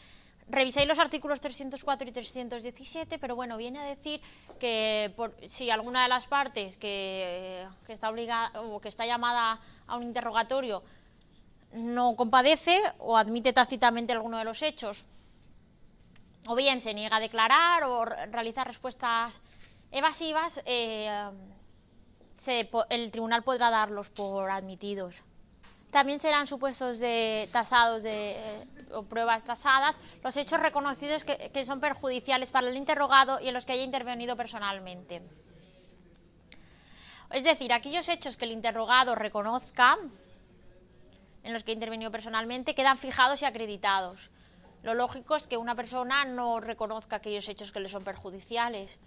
Revisáis 0.49 0.87
los 0.87 0.99
artículos 0.99 1.39
304 1.39 2.07
y 2.07 2.11
317, 2.11 3.17
pero 3.17 3.35
bueno, 3.35 3.55
viene 3.57 3.79
a 3.79 3.83
decir 3.83 4.21
que 4.59 5.13
si 5.49 5.69
alguna 5.69 6.03
de 6.03 6.09
las 6.09 6.27
partes 6.27 6.77
que, 6.77 7.65
está 7.87 8.09
obligada 8.09 8.61
o 8.61 8.81
que 8.81 8.89
está 8.89 9.05
llamada 9.05 9.59
a 9.87 9.95
un 9.95 10.03
interrogatorio 10.03 10.83
no 11.71 12.15
compadece 12.15 12.77
o 12.99 13.15
admite 13.15 13.53
tácitamente 13.53 14.11
alguno 14.11 14.37
de 14.37 14.43
los 14.43 14.61
hechos, 14.61 15.03
o 16.45 16.55
bien 16.55 16.81
se 16.81 16.93
niega 16.93 17.17
a 17.17 17.21
declarar 17.21 17.83
o 17.85 18.03
realiza 18.05 18.65
respuestas 18.65 19.39
evasivas, 19.91 20.61
eh, 20.65 21.29
el 22.89 23.11
tribunal 23.11 23.43
podrá 23.43 23.69
darlos 23.69 24.09
por 24.09 24.49
admitidos. 24.49 25.15
También 25.93 26.19
serán 26.19 26.47
supuestos 26.47 26.97
de 26.97 27.47
tasados 27.51 28.01
de, 28.01 28.65
o 28.91 29.03
pruebas 29.03 29.43
tasadas 29.43 29.95
los 30.23 30.35
hechos 30.35 30.59
reconocidos 30.59 31.23
que, 31.23 31.51
que 31.53 31.65
son 31.65 31.79
perjudiciales 31.79 32.49
para 32.49 32.67
el 32.67 32.75
interrogado 32.75 33.39
y 33.39 33.47
en 33.47 33.53
los 33.53 33.63
que 33.63 33.73
haya 33.73 33.83
intervenido 33.83 34.35
personalmente. 34.35 35.21
Es 37.29 37.43
decir, 37.43 37.71
aquellos 37.71 38.09
hechos 38.09 38.35
que 38.35 38.45
el 38.45 38.51
interrogado 38.53 39.13
reconozca, 39.13 39.97
en 41.43 41.53
los 41.53 41.63
que 41.63 41.71
ha 41.71 41.75
intervenido 41.75 42.09
personalmente, 42.09 42.73
quedan 42.73 42.97
fijados 42.97 43.43
y 43.43 43.45
acreditados. 43.45 44.19
Lo 44.81 44.95
lógico 44.95 45.35
es 45.35 45.45
que 45.45 45.57
una 45.57 45.75
persona 45.75 46.25
no 46.25 46.59
reconozca 46.59 47.17
aquellos 47.17 47.47
hechos 47.47 47.71
que 47.71 47.79
le 47.79 47.89
son 47.89 48.03
perjudiciales. 48.03 48.99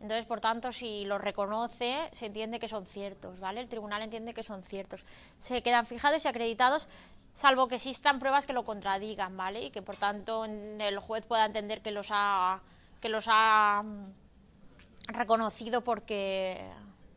Entonces, 0.00 0.26
por 0.26 0.40
tanto, 0.40 0.72
si 0.72 1.04
los 1.04 1.20
reconoce, 1.20 2.10
se 2.12 2.26
entiende 2.26 2.58
que 2.58 2.68
son 2.68 2.86
ciertos, 2.86 3.40
¿vale? 3.40 3.60
El 3.60 3.68
tribunal 3.68 4.02
entiende 4.02 4.34
que 4.34 4.42
son 4.42 4.62
ciertos. 4.62 5.04
Se 5.40 5.62
quedan 5.62 5.86
fijados 5.86 6.24
y 6.24 6.28
acreditados, 6.28 6.86
salvo 7.34 7.66
que 7.66 7.76
existan 7.76 8.18
pruebas 8.18 8.46
que 8.46 8.52
lo 8.52 8.64
contradigan, 8.64 9.36
¿vale? 9.36 9.64
Y 9.64 9.70
que, 9.70 9.82
por 9.82 9.96
tanto, 9.96 10.44
el 10.44 10.98
juez 10.98 11.24
pueda 11.24 11.46
entender 11.46 11.80
que 11.80 11.92
los 11.92 12.08
ha, 12.10 12.60
que 13.00 13.08
los 13.08 13.26
ha 13.28 13.82
mm, 13.82 15.12
reconocido 15.14 15.82
porque 15.82 16.70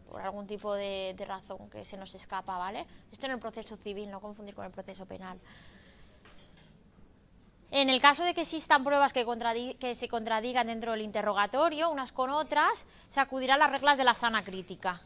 por 0.10 0.22
algún 0.22 0.48
tipo 0.48 0.74
de, 0.74 1.14
de 1.16 1.26
razón 1.26 1.70
que 1.70 1.86
se 1.86 1.98
nos 1.98 2.16
escapa, 2.16 2.58
¿vale? 2.58 2.86
Esto 3.12 3.26
en 3.26 3.34
el 3.34 3.40
proceso 3.40 3.78
civil, 3.78 4.10
no 4.10 4.20
confundir 4.20 4.56
con 4.56 4.66
el 4.66 4.72
proceso 4.72 5.06
penal. 5.06 5.40
En 7.72 7.90
el 7.90 8.02
caso 8.02 8.24
de 8.24 8.34
que 8.34 8.42
existan 8.42 8.84
pruebas 8.84 9.14
que, 9.14 9.96
se 9.96 10.08
contradigan 10.08 10.68
dentro 10.68 10.94
del 10.94 11.02
interrogatorio, 11.02 11.92
unas 11.92 12.12
con 12.12 12.32
otras, 12.32 12.84
se 13.10 13.20
acudirá 13.20 13.56
a 13.56 13.58
las 13.58 13.72
reglas 13.72 13.98
de 13.98 14.04
la 14.04 14.16
sana 14.16 14.44
crítica, 14.44 15.02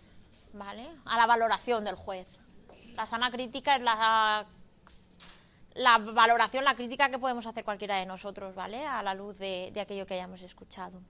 ¿vale? 0.53 0.88
A 1.05 1.17
la 1.17 1.25
valoración 1.25 1.84
del 1.84 1.96
juez. 1.96 2.27
La 2.96 3.05
sana 3.05 3.32
crítica 3.32 3.75
es 3.75 3.82
la, 3.82 4.46
valoración, 5.98 6.63
la 6.63 6.75
crítica 6.75 7.10
que 7.10 7.20
podemos 7.20 7.46
hacer 7.46 7.65
cualquiera 7.65 7.98
de 7.98 8.05
nosotros, 8.05 8.55
¿vale? 8.55 8.86
A 8.88 9.03
la 9.03 9.13
luz 9.13 9.38
de, 9.38 9.74
aquello 9.82 10.05
que 10.05 10.13
hayamos 10.13 10.41
escuchado. 10.41 11.01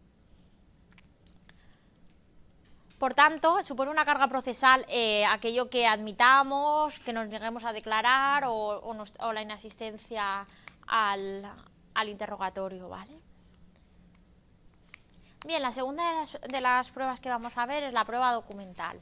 Por 2.98 3.14
tanto, 3.14 3.62
supone 3.64 3.92
una 3.92 4.06
carga 4.06 4.28
procesal 4.28 4.86
eh, 4.88 5.26
aquello 5.26 5.70
que 5.70 5.86
admitamos, 5.86 6.98
que 7.00 7.14
nos 7.14 7.28
neguemos 7.28 7.64
a 7.66 7.74
declarar 7.74 8.46
o, 8.46 8.82
o 9.20 9.34
la 9.34 9.42
inasistencia 9.42 10.48
al, 10.94 12.08
interrogatorio, 12.08 12.88
¿vale? 12.88 13.20
Bien, 15.46 15.62
la 15.62 15.72
segunda 15.72 16.08
de 16.08 16.16
las, 16.16 16.38
de 16.42 16.62
las, 16.62 16.92
pruebas 16.92 17.20
que 17.20 17.30
vamos 17.30 17.58
a 17.58 17.66
ver 17.66 17.84
es 17.84 17.94
la 17.94 18.06
prueba 18.06 18.32
documental. 18.32 19.00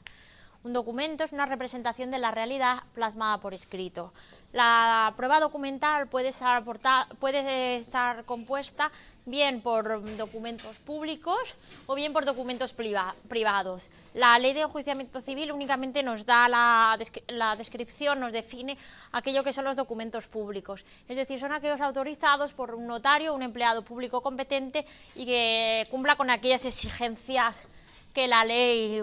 Un 0.64 0.72
documento 0.72 1.24
es 1.24 1.32
una 1.32 1.46
representación 1.46 2.12
de 2.12 2.20
la 2.20 2.30
realidad 2.30 2.84
plasmada 2.94 3.38
por 3.38 3.52
escrito. 3.52 4.12
La 4.52 5.12
prueba 5.16 5.40
documental 5.40 6.06
puede 6.06 6.28
estar, 6.28 8.24
compuesta 8.24 8.92
bien 9.26 9.60
por 9.60 10.16
documentos 10.16 10.78
públicos 10.78 11.56
o 11.86 11.96
bien 11.96 12.12
por 12.12 12.24
documentos 12.24 12.72
privados. 12.72 13.90
La 14.14 14.38
ley 14.38 14.52
de 14.52 14.60
enjuiciamiento 14.60 15.20
civil 15.20 15.50
únicamente 15.50 16.04
nos 16.04 16.24
da 16.24 16.48
la, 16.48 16.96
la, 17.26 17.56
descripción, 17.56 18.20
nos 18.20 18.32
define 18.32 18.78
aquello 19.10 19.42
que 19.42 19.52
son 19.52 19.64
los 19.64 19.74
documentos 19.74 20.28
públicos. 20.28 20.84
Es 21.08 21.16
decir, 21.16 21.40
son 21.40 21.52
aquellos 21.52 21.80
autorizados 21.80 22.52
por 22.52 22.72
un 22.76 22.86
notario, 22.86 23.34
un 23.34 23.42
empleado 23.42 23.82
público 23.82 24.20
competente 24.20 24.86
y 25.16 25.26
que 25.26 25.88
cumpla 25.90 26.14
con 26.14 26.30
aquellas 26.30 26.64
exigencias 26.64 27.66
que 28.12 28.28
la 28.28 28.44
ley 28.44 29.02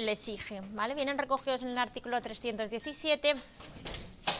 le 0.00 0.12
exige. 0.12 0.60
¿vale? 0.72 0.94
Vienen 0.94 1.18
recogidos 1.18 1.62
en 1.62 1.68
el 1.68 1.78
artículo 1.78 2.20
317 2.20 3.34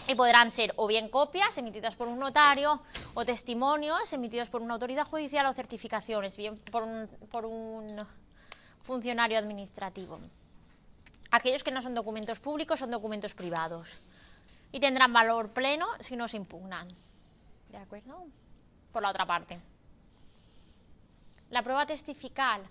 y 0.09 0.15
podrán 0.15 0.50
ser 0.50 0.73
o 0.77 0.87
bien 0.87 1.09
copias 1.09 1.57
emitidas 1.57 1.95
por 1.95 2.09
un 2.09 2.19
notario 2.19 2.81
o 3.15 3.25
testimonios 3.25 4.12
emitidos 4.12 4.49
por 4.49 4.61
una 4.62 4.75
autoridad 4.75 5.07
judicial 5.07 5.47
o 5.47 5.53
certificaciones, 5.53 6.37
bien 6.37 6.59
por 6.71 6.83
un, 6.83 7.09
por 7.31 7.47
un 7.47 8.07
funcionario 8.83 9.39
administrativo. 9.39 10.19
Aquellos 11.31 11.62
que 11.62 11.71
no 11.71 11.81
son 11.81 11.95
documentos 11.95 12.41
públicos 12.41 12.79
son 12.79 12.91
documentos 12.91 13.35
privados 13.35 13.89
y 14.73 14.81
tendrán 14.81 15.12
valor 15.12 15.50
pleno 15.50 15.87
si 16.00 16.17
no 16.17 16.29
se 16.29 16.37
impugnan. 16.37 16.89
¿De 17.69 17.77
acuerdo? 17.77 18.27
Por 18.93 19.03
la 19.03 19.11
otra 19.11 19.27
parte. 19.27 19.61
La 21.50 21.62
prueba 21.62 21.87
testifical 21.87 22.62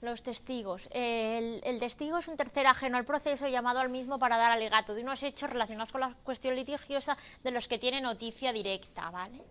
los 0.00 0.22
testigos. 0.22 0.88
El, 0.92 1.78
testigo 1.78 2.18
es 2.18 2.28
un 2.28 2.36
tercer 2.36 2.66
ajeno 2.66 2.96
al 2.96 3.04
proceso 3.04 3.48
llamado 3.48 3.80
al 3.80 3.90
mismo 3.90 4.18
para 4.18 4.36
dar 4.36 4.52
alegato 4.52 4.94
de 4.94 5.02
unos 5.02 5.22
hechos 5.22 5.50
relacionados 5.50 5.92
con 5.92 6.00
la 6.00 6.14
cuestión 6.24 6.54
litigiosa 6.54 7.16
de 7.42 7.50
los 7.50 7.68
que 7.68 7.78
tiene 7.78 8.00
noticia 8.00 8.52
directa, 8.52 9.10
¿vale? 9.10 9.42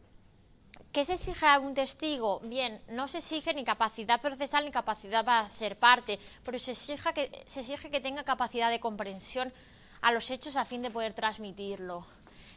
¿Qué 0.92 1.06
se 1.06 1.14
exige 1.14 1.46
a 1.46 1.60
un 1.60 1.76
testigo? 1.76 2.40
Bien, 2.40 2.82
no 2.90 3.08
se 3.08 3.20
exige 3.20 3.54
ni 3.54 3.64
capacidad 3.64 4.20
procesal 4.20 4.66
ni 4.66 4.72
capacidad 4.72 5.24
para 5.24 5.50
ser 5.52 5.78
parte, 5.78 6.18
pero 6.44 6.58
se 6.58 6.72
exige 6.72 7.14
que, 7.14 7.46
se 7.48 7.60
exige 7.60 7.92
que 7.92 8.02
tenga 8.02 8.24
capacidad 8.24 8.72
de 8.72 8.80
comprensión 8.80 9.54
a 10.02 10.12
los 10.12 10.32
hechos 10.32 10.56
a 10.56 10.66
fin 10.66 10.82
de 10.82 10.90
poder 10.90 11.14
transmitirlo. 11.14 12.08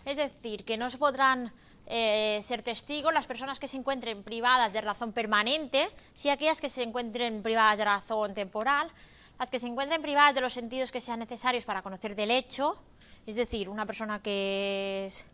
Es 0.05 0.17
decir, 0.17 0.65
que 0.65 0.79
no 0.79 0.91
se 0.91 0.99
podrán 0.99 1.53
eh, 1.95 2.41
ser 2.45 2.63
testigos 2.63 3.13
las 3.13 3.27
personas 3.27 3.59
que 3.59 3.69
se 3.69 3.77
encuentren 3.77 4.23
privadas 4.23 4.73
de 4.73 4.81
razón 4.81 5.13
permanente, 5.13 5.89
si 6.15 6.31
aquellas 6.31 6.59
que 6.59 6.71
se 6.71 6.83
encuentren 6.83 7.43
privadas 7.43 7.77
de 7.77 7.85
razón 7.85 8.33
temporal, 8.33 8.91
las 9.39 9.51
que 9.51 9.59
se 9.59 9.67
encuentren 9.67 10.01
privadas 10.01 10.35
de 10.35 10.41
los 10.41 10.55
sentidos 10.55 10.91
que 10.91 11.03
sean 11.03 11.19
necesarios 11.19 11.67
para 11.67 11.83
conocer 11.83 12.17
del 12.17 12.31
hecho, 12.31 12.81
es 13.27 13.37
decir, 13.37 13.69
una 13.69 13.85
persona 13.85 14.23
que 14.23 15.05
es 15.05 15.27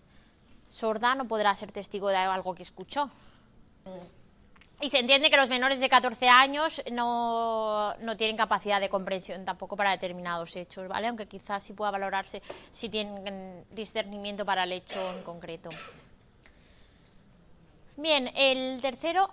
sorda 0.69 1.15
no 1.15 1.29
podrá 1.29 1.55
ser 1.55 1.71
testigo 1.71 2.09
de 2.09 2.17
algo 2.17 2.57
que 2.57 2.65
escuchó. 2.65 3.09
Y 4.81 4.91
se 4.91 4.99
entiende 4.99 5.31
que 5.31 5.37
los 5.37 5.49
menores 5.49 5.79
de 5.79 5.88
14 5.88 6.29
años 6.29 6.83
no, 6.91 7.95
no, 7.99 8.17
tienen 8.17 8.37
capacidad 8.37 8.81
de 8.81 8.88
comprensión 8.88 9.45
tampoco 9.45 9.77
para 9.77 9.93
determinados 9.93 10.57
hechos, 10.57 10.88
¿vale? 10.88 11.07
Aunque 11.07 11.27
quizás 11.27 11.62
sí 11.62 11.73
pueda 11.73 11.93
valorarse 11.93 12.43
si 12.73 12.88
tienen 12.88 13.65
discernimiento 13.71 14.45
para 14.45 14.65
el 14.65 14.73
hecho 14.73 14.99
en 15.17 15.23
concreto. 15.23 15.71
Bien, 18.00 18.31
el 18.37 18.81
tercero, 18.81 19.28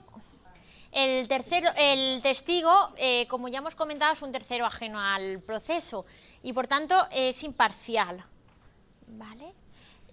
el 0.91 1.27
tercero, 1.27 1.69
el 1.77 2.19
testigo, 2.24 2.72
eh, 2.98 3.27
como 3.27 3.48
ya 3.48 3.60
hemos 3.60 3.75
comentado, 3.75 4.13
es 4.13 4.24
un 4.24 4.31
tercero 4.31 4.65
ajeno 4.65 5.00
al 5.00 5.39
proceso 5.41 6.07
y 6.41 6.51
por 6.51 6.65
tanto 6.65 6.95
es 7.12 7.43
imparcial. 7.43 8.25
¿Vale? 9.05 9.53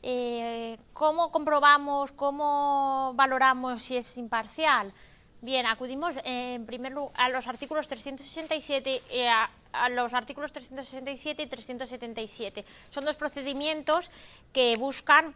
Eh, 0.02 0.76
¿Cómo 0.92 1.32
comprobamos, 1.32 2.12
cómo 2.12 3.14
valoramos 3.14 3.80
si 3.80 3.96
es 3.96 4.18
imparcial? 4.18 4.92
Bien, 5.40 5.64
acudimos 5.64 6.14
en 6.22 6.66
primer 6.66 6.92
lugar 6.92 7.12
a 7.16 7.30
los 7.30 7.48
artículos 7.48 7.88
367 7.88 9.02
eh, 9.08 9.30
a, 9.30 9.50
a, 9.72 9.88
los 9.88 10.12
artículos 10.12 10.52
367 10.52 11.42
y 11.42 11.46
377. 11.46 12.66
Son 12.90 13.06
dos 13.06 13.16
procedimientos 13.16 14.10
que 14.52 14.76
buscan 14.76 15.34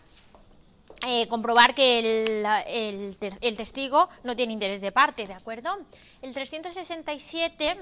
eh, 1.07 1.29
comprobar 1.29 1.75
que 1.75 1.99
el, 1.99 3.17
el, 3.41 3.57
testigo 3.57 4.09
no 4.25 4.35
tiene 4.35 4.53
interés 4.53 4.81
de 4.81 4.93
parte, 4.93 5.27
¿de 5.27 5.35
acuerdo? 5.35 5.77
El 6.23 6.33
367 6.33 7.77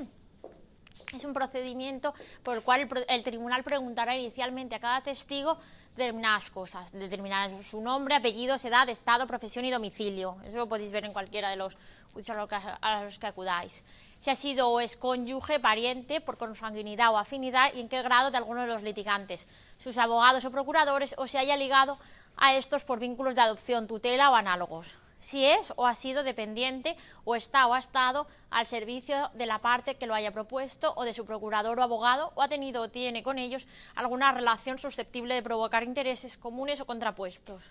es 1.14 1.24
un 1.24 1.32
procedimiento 1.32 2.12
por 2.42 2.56
el 2.56 2.62
cual 2.62 2.88
el, 3.08 3.24
tribunal 3.24 3.62
preguntará 3.62 4.16
inicialmente 4.16 4.74
a 4.74 4.80
cada 4.80 5.00
testigo 5.02 5.58
determinadas 5.96 6.50
cosas, 6.50 6.90
determinadas 6.92 7.52
su 7.66 7.80
nombre, 7.80 8.16
apellidos, 8.16 8.64
edad, 8.64 8.88
estado, 8.88 9.26
profesión 9.26 9.64
y 9.64 9.70
domicilio. 9.70 10.36
Eso 10.44 10.56
lo 10.56 10.68
podéis 10.68 10.90
ver 10.90 11.04
en 11.04 11.12
cualquiera 11.12 11.50
de 11.50 11.56
los 11.56 11.76
juicios 12.12 12.36
a 12.36 13.04
los 13.04 13.18
que 13.18 13.26
acudáis. 13.26 13.82
Si 14.18 14.30
ha 14.30 14.36
sido 14.36 14.70
o 14.70 14.80
es 14.80 14.96
cónyuge, 14.96 15.60
pariente, 15.60 16.20
por 16.20 16.36
consanguinidad 16.36 17.12
o 17.12 17.18
afinidad 17.18 17.72
y 17.74 17.80
en 17.80 17.88
qué 17.88 18.02
grado 18.02 18.30
de 18.30 18.38
alguno 18.38 18.62
de 18.62 18.68
los 18.68 18.82
litigantes 18.82 19.46
sus 19.78 19.98
abogados 19.98 20.44
o 20.44 20.50
procuradores 20.50 21.14
o 21.18 21.26
se 21.26 21.38
haya 21.38 21.56
ligado 21.56 21.98
a 22.36 22.54
estos 22.56 22.84
por 22.84 22.98
vínculos 22.98 23.34
de 23.34 23.40
adopción, 23.40 23.86
tutela 23.86 24.30
o 24.30 24.34
análogos. 24.34 24.96
Si 25.24 25.42
es 25.46 25.72
o 25.76 25.86
ha 25.86 25.94
sido 25.94 26.22
dependiente 26.22 26.96
o 27.24 27.34
está 27.34 27.66
o 27.66 27.72
ha 27.72 27.78
estado 27.78 28.26
al 28.50 28.66
servicio 28.66 29.30
de 29.32 29.46
la 29.46 29.58
parte 29.58 29.94
que 29.94 30.06
lo 30.06 30.14
haya 30.14 30.32
propuesto 30.32 30.92
o 30.96 31.04
de 31.04 31.14
su 31.14 31.24
procurador 31.24 31.78
o 31.78 31.82
abogado 31.82 32.32
o 32.34 32.42
ha 32.42 32.48
tenido 32.48 32.82
o 32.82 32.90
tiene 32.90 33.22
con 33.22 33.38
ellos 33.38 33.66
alguna 33.94 34.32
relación 34.32 34.78
susceptible 34.78 35.34
de 35.34 35.42
provocar 35.42 35.82
intereses 35.82 36.36
comunes 36.36 36.80
o 36.82 36.84
contrapuestos. 36.84 37.62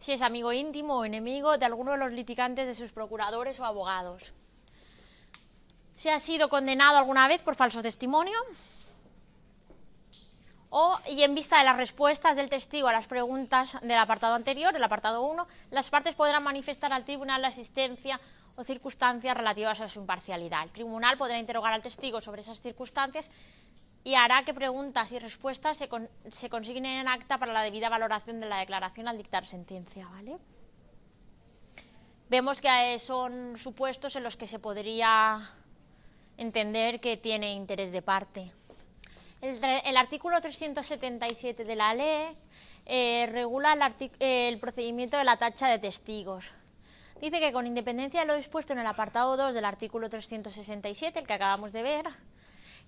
Si 0.00 0.12
es 0.12 0.22
amigo 0.22 0.54
íntimo 0.54 0.96
o 0.96 1.04
enemigo 1.04 1.58
de 1.58 1.66
alguno 1.66 1.92
de 1.92 1.98
los 1.98 2.12
litigantes 2.12 2.66
de 2.66 2.74
sus 2.74 2.92
procuradores 2.92 3.60
o 3.60 3.66
abogados. 3.66 4.32
Si 5.98 6.08
ha 6.08 6.20
sido 6.20 6.48
condenado 6.48 6.96
alguna 6.96 7.28
vez 7.28 7.42
por 7.42 7.56
falso 7.56 7.82
testimonio, 7.82 8.38
y 11.08 11.22
en 11.22 11.34
vista 11.34 11.58
de 11.58 11.64
las 11.64 11.76
respuestas 11.76 12.36
del 12.36 12.50
testigo 12.50 12.88
a 12.88 12.92
las 12.92 13.06
preguntas 13.06 13.78
del 13.80 13.98
apartado 13.98 14.34
anterior, 14.34 14.72
del 14.72 14.84
apartado 14.84 15.22
1, 15.22 15.46
las 15.70 15.88
partes 15.88 16.14
podrán 16.14 16.42
manifestar 16.42 16.92
al 16.92 17.04
tribunal 17.04 17.40
la 17.40 17.48
asistencia 17.48 18.20
o 18.56 18.64
circunstancias 18.64 19.36
relativas 19.36 19.80
a 19.80 19.88
su 19.88 20.00
imparcialidad. 20.00 20.64
El 20.64 20.70
tribunal 20.70 21.16
podrá 21.16 21.38
interrogar 21.38 21.72
al 21.72 21.82
testigo 21.82 22.20
sobre 22.20 22.42
esas 22.42 22.60
circunstancias 22.60 23.30
y 24.04 24.14
hará 24.14 24.44
que 24.44 24.52
preguntas 24.52 25.10
y 25.12 25.18
respuestas 25.18 25.78
se, 25.78 25.88
se 26.30 26.48
consignen 26.48 27.00
en 27.00 27.08
acta 27.08 27.38
para 27.38 27.52
la 27.52 27.62
debida 27.62 27.88
valoración 27.88 28.40
de 28.40 28.46
la 28.46 28.58
declaración 28.58 29.08
al 29.08 29.16
dictar 29.16 29.46
sentencia. 29.46 30.06
¿vale? 30.08 30.36
Vemos 32.28 32.60
que 32.60 32.98
son 32.98 33.56
supuestos 33.56 34.14
en 34.16 34.24
los 34.24 34.36
que 34.36 34.46
se 34.46 34.58
podría 34.58 35.50
entender 36.36 37.00
que 37.00 37.16
tiene 37.16 37.52
interés 37.52 37.92
de 37.92 38.02
parte. 38.02 38.52
El, 39.46 39.96
artículo 39.96 40.40
377 40.40 41.64
de 41.64 41.76
la 41.76 41.94
ley 41.94 42.36
eh, 42.84 43.28
regula 43.30 43.94
el, 44.18 44.58
procedimiento 44.58 45.16
de 45.16 45.22
la 45.22 45.36
tacha 45.36 45.68
de 45.68 45.78
testigos. 45.78 46.50
Dice 47.20 47.38
que 47.38 47.52
con 47.52 47.64
independencia 47.64 48.20
de 48.20 48.26
lo 48.26 48.34
dispuesto 48.34 48.72
en 48.72 48.80
el 48.80 48.86
apartado 48.88 49.36
2 49.36 49.54
del 49.54 49.64
artículo 49.64 50.10
367, 50.10 51.20
el 51.20 51.28
que 51.28 51.32
acabamos 51.32 51.72
de 51.72 51.84
ver, 51.84 52.06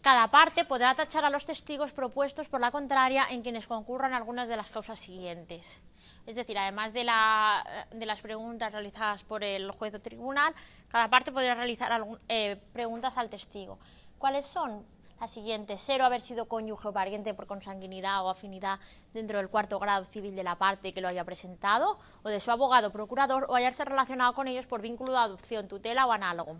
cada 0.03 0.27
parte 0.33 0.65
podrá 0.65 0.97
tachar 0.97 1.25
a 1.25 1.31
los 1.31 1.47
testigos 1.47 1.93
propuestos 1.93 2.49
por 2.49 2.61
la 2.61 2.73
contraria 2.73 3.27
en 3.31 3.43
quienes 3.43 3.69
concurran 3.69 4.13
algunas 4.13 4.49
de 4.49 4.57
las 4.57 4.69
causas 4.69 4.99
siguientes. 4.99 5.81
Es 6.27 6.35
decir, 6.35 6.59
además 6.59 6.93
de, 6.93 7.05
las 7.05 8.21
preguntas 8.21 8.73
realizadas 8.73 9.23
por 9.23 9.45
el 9.45 9.71
juez 9.71 9.95
o 9.95 10.01
tribunal, 10.01 10.53
cada 10.89 11.07
parte 11.07 11.31
podrá 11.31 11.55
realizar 11.55 12.05
eh, 12.29 12.61
preguntas 12.73 13.17
al 13.17 13.31
testigo. 13.31 13.79
¿Cuáles 14.19 14.45
son? 14.47 14.98
La 15.21 15.27
siguiente, 15.27 15.77
cero 15.85 16.05
haber 16.05 16.23
sido 16.23 16.47
cónyuge 16.47 16.87
o 16.87 16.93
pariente 16.93 17.35
por 17.35 17.49
consanguinidad 17.49 18.25
o 18.25 18.31
afinidad 18.31 18.79
dentro 19.13 19.39
del 19.39 19.49
cuarto 19.49 19.81
grado 19.81 20.05
civil 20.05 20.37
de 20.37 20.45
la 20.45 20.55
parte 20.55 20.95
que 20.95 21.01
lo 21.01 21.09
haya 21.09 21.25
presentado, 21.25 21.99
o 22.23 22.29
de 22.29 22.39
su 22.39 22.53
abogado 22.53 22.93
procurador, 22.93 23.47
o 23.49 23.57
hayarse 23.57 23.85
relacionado 23.85 24.33
con 24.35 24.47
ellos 24.47 24.67
por 24.67 24.81
vínculo 24.81 25.13
de 25.13 25.19
adopción, 25.19 25.67
tutela 25.67 26.07
o 26.07 26.13
análogo. 26.13 26.59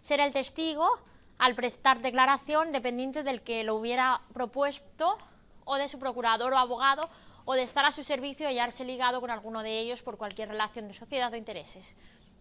Ser 0.00 0.20
el 0.20 0.32
testigo 0.32 0.88
al 1.36 1.54
prestar 1.54 2.00
declaración 2.00 2.72
dependiente 2.72 3.24
del 3.24 3.42
que 3.42 3.62
lo 3.62 3.74
hubiera 3.74 4.22
propuesto 4.32 5.18
o 5.66 5.76
de 5.76 5.88
su 5.88 5.98
procurador 5.98 6.54
o 6.54 6.58
abogado 6.58 7.02
o 7.44 7.52
de 7.52 7.62
estar 7.62 7.84
a 7.84 7.92
su 7.92 8.04
servicio 8.04 8.46
y 8.46 8.48
hallarse 8.48 8.86
ligado 8.86 9.20
con 9.20 9.30
alguno 9.30 9.62
de 9.62 9.80
ellos 9.80 10.00
por 10.00 10.16
cualquier 10.16 10.48
relación 10.48 10.88
de 10.88 10.94
sociedad 10.94 11.30
o 11.30 11.36
intereses. 11.36 11.94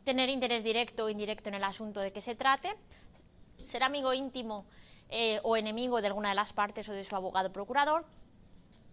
Tener 0.06 0.30
interés 0.30 0.64
directo 0.64 1.06
o 1.06 1.10
indirecto 1.10 1.50
en 1.50 1.56
el 1.56 1.64
asunto 1.66 2.00
de 2.00 2.14
que 2.14 2.22
se 2.22 2.36
trate. 2.36 2.74
Ser 3.66 3.84
amigo 3.84 4.14
íntimo 4.14 4.66
eh, 5.12 5.40
o 5.44 5.58
enemigo 5.58 6.02
de 6.02 6.08
alguna 6.08 6.30
de 6.30 6.36
las 6.36 6.54
partes 6.54 6.88
o 6.90 6.94
de 6.94 7.04
su 7.04 7.16
abogado 7.16 7.52
procurador, 7.52 8.06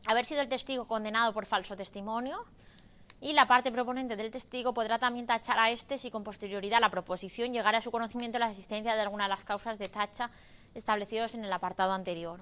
haber 0.07 0.27
sido 0.27 0.43
el 0.43 0.49
testigo 0.49 0.87
condenado 0.87 1.33
por 1.33 1.47
falso 1.47 1.77
testimonio 1.77 2.45
y 3.21 3.33
la 3.33 3.47
parte 3.47 3.73
proponente 3.73 4.17
del 4.17 4.31
testigo 4.31 4.75
podrá 4.75 4.99
también 4.99 5.27
tachar 5.27 5.59
a 5.59 5.71
este 5.71 5.97
si 5.97 6.11
con 6.11 6.25
posterioridad 6.25 6.81
la 6.81 6.91
proposición 6.91 7.53
llegara 7.53 7.79
a 7.79 7.83
su 7.83 7.91
conocimiento 7.91 8.39
la 8.39 8.51
existencia 8.51 8.95
de 8.95 9.01
alguna 9.01 9.25
de 9.25 9.31
las 9.31 9.45
causas 9.45 9.79
de 9.79 9.89
tacha 9.89 10.31
establecidos 10.75 11.35
en 11.35 11.45
el 11.45 11.53
apartado 11.53 11.93
anterior. 11.93 12.41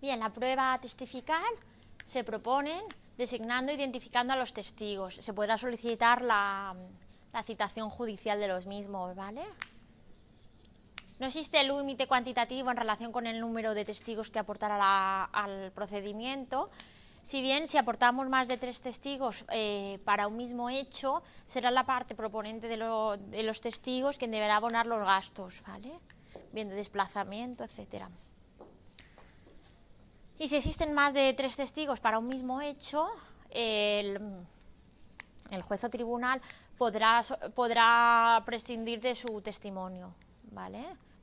Bien, 0.00 0.20
la 0.20 0.30
prueba 0.30 0.78
testifical 0.80 1.44
se 2.06 2.24
propone 2.24 2.82
designando 3.16 3.72
e 3.72 3.76
identificando 3.76 4.32
a 4.32 4.36
los 4.36 4.52
testigos. 4.52 5.14
Se 5.16 5.32
podrá 5.32 5.56
solicitar 5.56 6.20
la, 6.20 6.74
la 7.32 7.42
citación 7.42 7.88
judicial 7.90 8.38
de 8.38 8.48
los 8.48 8.66
mismos, 8.66 9.14
¿vale? 9.16 9.42
No 11.18 11.26
existe 11.26 11.60
el 11.60 11.68
límite 11.68 12.08
cuantitativo 12.08 12.70
en 12.70 12.76
relación 12.76 13.12
con 13.12 13.26
el 13.26 13.40
número 13.40 13.74
de 13.74 13.84
testigos 13.84 14.30
que 14.30 14.40
aportará 14.40 15.24
al 15.24 15.70
procedimiento. 15.72 16.70
Si 17.22 17.40
bien 17.40 17.68
si 17.68 17.78
aportamos 17.78 18.28
más 18.28 18.48
de 18.48 18.58
tres 18.58 18.80
testigos 18.80 19.44
eh, 19.50 19.98
para 20.04 20.26
un 20.26 20.36
mismo 20.36 20.68
hecho, 20.68 21.22
será 21.46 21.70
la 21.70 21.84
parte 21.84 22.14
proponente 22.14 22.68
de, 22.68 22.76
los 22.76 23.60
testigos 23.60 24.18
quien 24.18 24.32
deberá 24.32 24.56
abonar 24.56 24.86
los 24.86 25.00
gastos, 25.00 25.62
¿vale? 25.66 25.92
Bien 26.52 26.68
de 26.68 26.74
desplazamiento, 26.74 27.64
etcétera. 27.64 28.10
Y 30.38 30.48
si 30.48 30.56
existen 30.56 30.92
más 30.92 31.14
de 31.14 31.32
tres 31.32 31.54
testigos 31.54 32.00
para 32.00 32.18
un 32.18 32.26
mismo 32.26 32.60
hecho, 32.60 33.08
el, 33.50 34.20
juez 35.62 35.84
o 35.84 35.88
tribunal 35.88 36.42
podrá 36.76 38.42
prescindir 38.44 39.00
de 39.00 39.14
su 39.14 39.40
testimonio, 39.40 40.12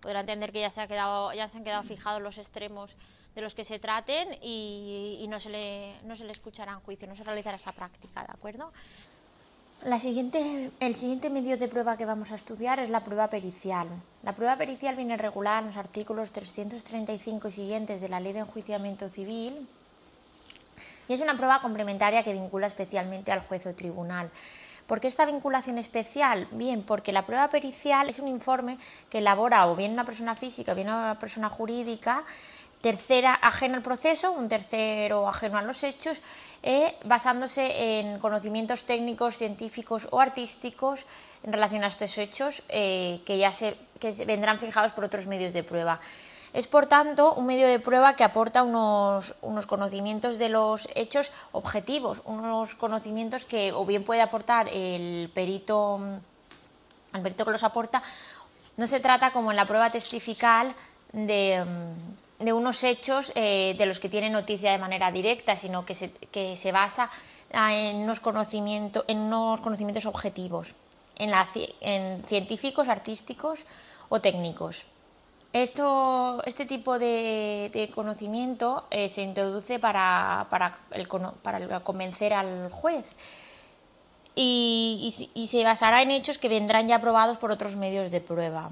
Podrá 0.01 0.21
entender 0.21 0.51
que 0.51 0.61
ya 0.61 0.69
se, 0.69 0.81
ha 0.81 0.87
quedado, 0.87 1.31
ya 1.33 1.47
se 1.47 1.57
han 1.57 1.63
quedado 1.63 1.83
fijados 1.83 2.21
los 2.21 2.37
extremos 2.37 2.91
de 3.35 3.41
los 3.41 3.55
que 3.55 3.63
se 3.63 3.79
traten 3.79 4.37
y, 4.41 5.25
no, 5.29 5.39
se 5.39 5.49
le, 5.49 5.95
no 6.03 6.15
se 6.15 6.25
le 6.25 6.31
escuchará 6.31 6.73
en 6.73 6.79
juicio, 6.79 7.07
no 7.07 7.15
se 7.15 7.23
realizará 7.23 7.57
esa 7.57 7.71
práctica, 7.71 8.21
¿de 8.21 8.33
acuerdo? 8.33 8.71
El 9.83 10.95
siguiente 10.95 11.29
medio 11.31 11.57
de 11.57 11.67
prueba 11.67 11.97
que 11.97 12.05
vamos 12.05 12.31
a 12.31 12.35
estudiar 12.35 12.79
es 12.79 12.91
la 12.91 13.03
prueba 13.03 13.29
pericial. 13.29 13.87
La 14.21 14.33
prueba 14.33 14.55
pericial 14.55 14.95
viene 14.95 15.17
regulada 15.17 15.59
en 15.59 15.65
los 15.67 15.77
artículos 15.77 16.31
335 16.31 17.47
y 17.47 17.51
siguientes 17.51 17.99
de 18.01 18.09
la 18.09 18.19
Ley 18.19 18.33
de 18.33 18.39
Enjuiciamiento 18.39 19.09
Civil 19.09 19.67
y 21.07 21.13
es 21.13 21.21
una 21.21 21.35
prueba 21.35 21.61
complementaria 21.61 22.23
que 22.23 22.33
vincula 22.33 22.67
especialmente 22.67 23.31
al 23.31 23.41
juez 23.41 23.65
o 23.65 23.73
tribunal. 23.73 24.29
¿Por 24.91 24.99
qué 24.99 25.07
esta 25.07 25.23
vinculación 25.23 25.77
especial? 25.77 26.49
Bien, 26.51 26.83
porque 26.83 27.13
la 27.13 27.25
prueba 27.25 27.47
pericial 27.47 28.09
es 28.09 28.19
un 28.19 28.27
informe 28.27 28.77
que 29.09 29.19
elabora 29.19 29.65
o 29.67 29.73
bien 29.77 29.93
una 29.93 30.03
persona 30.03 30.35
física 30.35 30.73
o 30.73 30.75
bien 30.75 30.89
una 30.89 31.17
persona 31.17 31.47
jurídica, 31.47 32.25
tercera 32.81 33.35
ajena 33.35 33.77
al 33.77 33.83
proceso, 33.83 34.33
un 34.33 34.49
tercero 34.49 35.29
ajeno 35.29 35.57
a 35.57 35.61
los 35.61 35.81
hechos, 35.85 36.19
eh, 36.61 36.97
basándose 37.05 37.99
en 37.99 38.19
conocimientos 38.19 38.83
técnicos, 38.83 39.37
científicos 39.37 40.09
o 40.11 40.19
artísticos 40.19 41.05
en 41.41 41.53
relación 41.53 41.85
a 41.85 41.87
estos 41.87 42.17
hechos 42.17 42.61
eh, 42.67 43.21
que 43.25 43.37
ya 43.37 43.53
se, 43.53 43.77
que 43.97 44.11
vendrán 44.25 44.59
fijados 44.59 44.91
por 44.91 45.05
otros 45.05 45.25
medios 45.25 45.53
de 45.53 45.63
prueba. 45.63 46.01
Es, 46.53 46.67
por 46.67 46.87
tanto, 46.87 47.33
un 47.33 47.45
medio 47.45 47.67
de 47.67 47.79
prueba 47.79 48.15
que 48.15 48.25
aporta 48.25 48.63
unos, 48.63 49.33
conocimientos 49.67 50.37
de 50.37 50.49
los 50.49 50.87
hechos 50.95 51.31
objetivos, 51.53 52.21
unos 52.25 52.75
conocimientos 52.75 53.45
que 53.45 53.71
o 53.71 53.85
bien 53.85 54.03
puede 54.03 54.21
aportar 54.21 54.67
el 54.67 55.31
perito, 55.33 55.99
el 57.13 57.21
perito 57.21 57.45
que 57.45 57.51
los 57.51 57.63
aporta, 57.63 58.03
no 58.75 58.85
se 58.85 58.99
trata 58.99 59.31
como 59.31 59.51
en 59.51 59.57
la 59.57 59.65
prueba 59.65 59.89
testifical 59.91 60.75
de, 61.13 61.63
unos 62.39 62.83
hechos 62.83 63.31
eh, 63.35 63.75
de 63.77 63.85
los 63.85 63.99
que 63.99 64.09
tiene 64.09 64.29
noticia 64.29 64.73
de 64.73 64.77
manera 64.77 65.09
directa, 65.09 65.55
sino 65.55 65.85
que 65.85 65.95
se, 65.95 66.11
que 66.11 66.57
se 66.57 66.73
basa 66.73 67.09
en 67.49 67.97
unos, 67.97 68.19
conocimientos, 68.19 69.05
en 69.07 69.19
unos 69.19 69.61
conocimientos 69.61 70.05
objetivos, 70.05 70.75
en, 71.17 71.31
la, 71.31 71.47
en 71.79 72.23
científicos, 72.25 72.89
artísticos 72.89 73.63
o 74.09 74.19
técnicos. 74.19 74.85
Esto, 75.53 76.41
este 76.45 76.65
tipo 76.65 76.97
de, 76.97 77.91
conocimiento 77.93 78.85
eh, 78.89 79.09
se 79.09 79.21
introduce 79.21 79.79
para, 79.79 80.47
para, 80.49 80.77
convencer 81.83 82.33
al 82.33 82.71
juez 82.71 83.05
y, 84.33 85.45
se 85.45 85.63
basará 85.65 86.01
en 86.01 86.11
hechos 86.11 86.37
que 86.37 86.47
vendrán 86.47 86.87
ya 86.87 86.97
aprobados 86.97 87.37
por 87.37 87.51
otros 87.51 87.75
medios 87.75 88.11
de 88.11 88.21
prueba. 88.21 88.71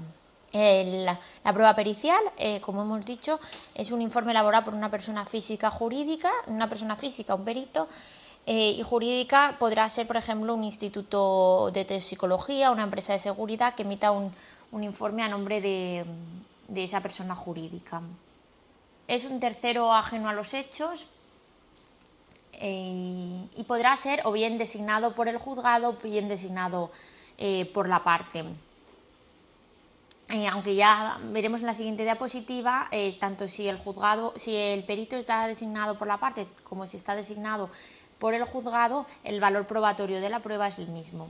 la, 0.52 1.20
prueba 1.52 1.74
pericial, 1.74 2.20
eh, 2.38 2.62
como 2.62 2.80
hemos 2.80 3.04
dicho, 3.04 3.40
es 3.74 3.92
un 3.92 4.00
informe 4.00 4.30
elaborado 4.30 4.64
por 4.64 4.74
una 4.74 4.90
persona 4.90 5.26
física 5.26 5.70
jurídica, 5.70 6.30
una 6.46 6.70
persona 6.70 6.96
física, 6.96 7.34
un 7.34 7.44
perito, 7.44 7.88
eh, 8.46 8.70
y 8.78 8.82
jurídica 8.82 9.56
podrá 9.58 9.86
ser, 9.90 10.06
por 10.06 10.16
ejemplo, 10.16 10.54
un 10.54 10.64
instituto 10.64 11.70
de 11.72 12.00
psicología, 12.00 12.70
una 12.70 12.84
empresa 12.84 13.12
de 13.12 13.18
seguridad 13.18 13.74
que 13.74 13.82
emita 13.82 14.12
un 14.12 14.32
informe 14.82 15.22
a 15.22 15.28
nombre 15.28 15.60
de, 15.60 16.06
de 16.70 16.84
esa 16.84 17.00
persona 17.02 17.34
jurídica. 17.34 18.00
Es 19.06 19.24
un 19.24 19.40
tercero 19.40 19.92
ajeno 19.92 20.28
a 20.28 20.32
los 20.32 20.54
hechos 20.54 21.06
eh, 22.52 23.48
y 23.56 23.64
podrá 23.64 23.96
ser 23.96 24.22
o 24.24 24.32
bien 24.32 24.56
designado 24.56 25.14
por 25.14 25.28
el 25.28 25.36
juzgado 25.36 25.90
o 25.90 25.96
bien 25.96 26.28
designado 26.28 26.90
eh, 27.36 27.66
por 27.74 27.88
la 27.88 28.02
parte. 28.04 28.44
eh, 30.32 30.46
aunque 30.46 30.76
ya 30.76 31.18
veremos 31.32 31.60
en 31.60 31.66
la 31.66 31.74
siguiente 31.74 32.04
diapositiva, 32.04 32.88
tanto 33.18 33.48
si 33.48 33.66
el 33.66 33.78
juzgado, 33.78 34.32
si 34.36 34.54
el 34.54 34.84
perito 34.84 35.16
está 35.16 35.48
designado 35.48 35.98
por 35.98 36.06
la 36.06 36.18
parte 36.18 36.46
como 36.62 36.86
si 36.86 36.96
está 36.96 37.16
designado 37.16 37.68
por 38.20 38.34
el 38.34 38.44
juzgado, 38.44 39.06
el 39.24 39.40
valor 39.40 39.66
probatorio 39.66 40.20
de 40.20 40.30
la 40.30 40.38
prueba 40.38 40.68
es 40.68 40.78
el 40.78 40.86
mismo. 40.86 41.26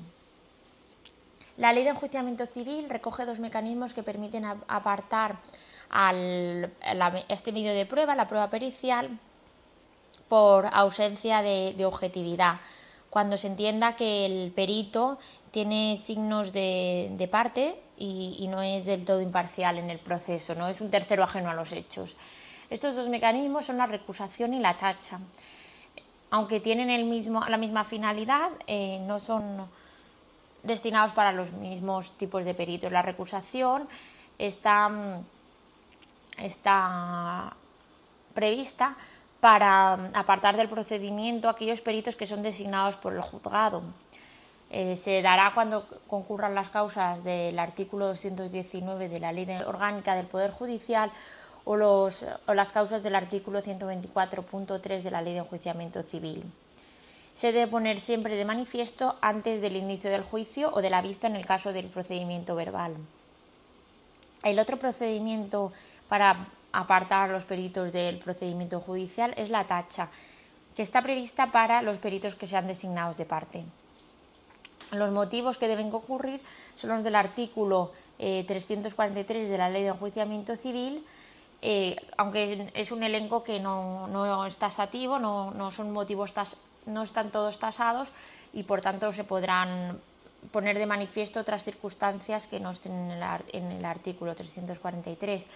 La 1.60 1.72
ley 1.72 1.84
de 1.84 1.90
enjuiciamiento 1.90 2.46
civil 2.46 2.90
recoge 2.90 3.24
dos 3.24 3.38
mecanismos 3.38 3.94
que 3.94 4.02
permiten 4.02 4.44
apartar 4.44 5.36
este 7.28 7.52
medio 7.52 7.72
de 7.72 7.86
prueba, 7.86 8.16
la 8.16 8.26
prueba 8.26 8.50
pericial, 8.50 9.20
por 10.28 10.66
ausencia 10.72 11.42
de 11.42 11.84
objetividad 11.84 12.56
cuando 13.10 13.36
se 13.36 13.48
entienda 13.48 13.96
que 13.96 14.24
el 14.24 14.52
perito 14.52 15.18
tiene 15.50 15.96
signos 15.96 16.52
de, 16.52 17.28
parte 17.30 17.76
y, 17.98 18.46
no 18.48 18.62
es 18.62 18.86
del 18.86 19.04
todo 19.04 19.20
imparcial 19.20 19.78
en 19.78 19.90
el 19.90 19.98
proceso, 19.98 20.54
no 20.54 20.68
es 20.68 20.80
un 20.80 20.90
tercero 20.90 21.24
ajeno 21.24 21.50
a 21.50 21.54
los 21.54 21.72
hechos. 21.72 22.16
Estos 22.70 22.94
dos 22.94 23.08
mecanismos 23.08 23.66
son 23.66 23.78
la 23.78 23.86
recusación 23.86 24.54
y 24.54 24.60
la 24.60 24.76
tacha. 24.76 25.18
Aunque 26.30 26.60
tienen 26.60 26.88
la 26.88 27.56
misma 27.58 27.84
finalidad, 27.84 28.50
eh, 28.68 29.00
no 29.02 29.18
son 29.18 29.68
destinados 30.62 31.12
para 31.12 31.32
los 31.32 31.52
mismos 31.52 32.12
tipos 32.16 32.44
de 32.44 32.54
peritos. 32.54 32.92
La 32.92 33.02
recusación 33.02 33.88
está, 34.38 34.90
está 36.38 37.56
prevista 38.34 38.96
para 39.40 39.94
apartar 40.14 40.56
del 40.56 40.68
procedimiento 40.68 41.48
aquellos 41.48 41.80
peritos 41.80 42.16
que 42.16 42.26
son 42.26 42.42
designados 42.42 42.96
por 42.96 43.14
el 43.14 43.22
juzgado. 43.22 43.82
Eh, 44.70 44.94
se 44.94 45.20
dará 45.20 45.52
cuando 45.52 45.86
concurran 46.06 46.54
las 46.54 46.70
causas 46.70 47.24
del 47.24 47.58
artículo 47.58 48.06
219 48.06 49.08
de 49.08 49.18
la 49.18 49.32
Ley 49.32 49.48
Orgánica 49.66 50.14
del 50.14 50.26
Poder 50.26 50.52
Judicial 50.52 51.10
o, 51.64 51.76
los, 51.76 52.24
o 52.46 52.54
las 52.54 52.70
causas 52.70 53.02
del 53.02 53.16
artículo 53.16 53.62
124.3 53.62 55.02
de 55.02 55.10
la 55.10 55.22
Ley 55.22 55.32
de 55.32 55.40
Enjuiciamiento 55.40 56.02
Civil. 56.02 56.44
Se 57.40 57.52
debe 57.52 57.68
poner 57.68 58.00
siempre 58.00 58.36
de 58.36 58.44
manifiesto 58.44 59.16
antes 59.22 59.62
del 59.62 59.74
inicio 59.74 60.10
del 60.10 60.24
juicio 60.24 60.70
o 60.74 60.82
de 60.82 60.90
la 60.90 61.00
vista 61.00 61.26
en 61.26 61.36
el 61.36 61.46
caso 61.46 61.72
del 61.72 61.86
procedimiento 61.86 62.54
verbal. 62.54 62.98
El 64.42 64.58
otro 64.58 64.78
procedimiento 64.78 65.72
para 66.06 66.48
apartar 66.70 67.30
a 67.30 67.32
los 67.32 67.46
peritos 67.46 67.92
del 67.92 68.18
procedimiento 68.18 68.80
judicial 68.80 69.32
es 69.38 69.48
la 69.48 69.66
tacha, 69.66 70.10
que 70.76 70.82
está 70.82 71.00
prevista 71.00 71.50
para 71.50 71.80
los 71.80 71.96
peritos 71.96 72.34
que 72.34 72.46
sean 72.46 72.66
designados 72.66 73.16
de 73.16 73.24
parte. 73.24 73.64
Los 74.92 75.10
motivos 75.10 75.56
que 75.56 75.66
deben 75.66 75.90
concurrir 75.90 76.42
son 76.74 76.90
los 76.90 77.04
del 77.04 77.14
artículo 77.14 77.92
343 78.18 79.48
eh, 79.48 79.50
de 79.50 79.56
la 79.56 79.70
Ley 79.70 79.84
de 79.84 79.88
Enjuiciamiento 79.88 80.56
Civil, 80.56 81.06
eh, 81.62 81.96
aunque 82.18 82.70
es 82.74 82.92
un 82.92 83.02
elenco 83.02 83.42
que 83.42 83.60
no, 83.60 84.44
es 84.44 84.58
tasativo, 84.58 85.18
no, 85.18 85.70
son 85.70 85.90
motivos 85.90 86.34
no 86.92 87.02
están 87.02 87.30
todos 87.30 87.58
tasados 87.58 88.12
y 88.52 88.64
por 88.64 88.80
tanto 88.80 89.12
se 89.12 89.24
podrán 89.24 90.00
poner 90.52 90.78
de 90.78 90.86
manifiesto 90.86 91.40
otras 91.40 91.64
circunstancias 91.64 92.46
que 92.46 92.60
no 92.60 92.70
estén 92.70 92.92
en 92.92 93.10
el, 93.10 93.22
en 93.52 93.72
el 93.72 93.84
artículo 93.84 94.34
343. 94.34 95.46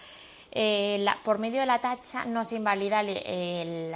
Eh, 0.51 1.05
por 1.23 1.39
medio 1.39 1.59
de 1.59 1.65
la 1.65 1.81
tacha 1.81 2.25
no 2.25 2.45
se 2.45 2.55
invalida 2.55 3.01
el, 3.01 3.95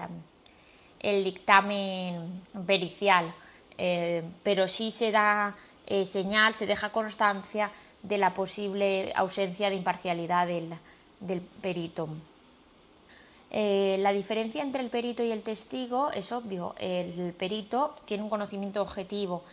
dictamen 1.23 2.41
pericial, 2.65 3.33
eh, 3.77 4.23
pero 4.43 4.67
sí 4.67 4.91
se 4.91 5.11
da 5.11 5.55
eh, 5.85 6.05
señal, 6.05 6.53
se 6.55 6.65
deja 6.65 6.91
constancia 6.91 7.71
de 8.03 8.17
la 8.17 8.33
posible 8.33 9.13
ausencia 9.15 9.69
de 9.69 9.75
imparcialidad 9.75 10.47
del, 10.47 10.73
del 11.19 11.41
perito. 11.41 12.09
La 13.51 14.11
diferencia 14.11 14.61
entre 14.61 14.81
el 14.81 14.89
perito 14.89 15.23
y 15.23 15.31
el 15.31 15.41
testigo 15.41 16.11
es 16.11 16.31
obvio. 16.31 16.75
El 16.77 17.33
perito 17.33 17.95
tiene 18.05 18.23
un 18.23 18.29
conocimiento 18.29 18.81
objetivo 18.81 19.43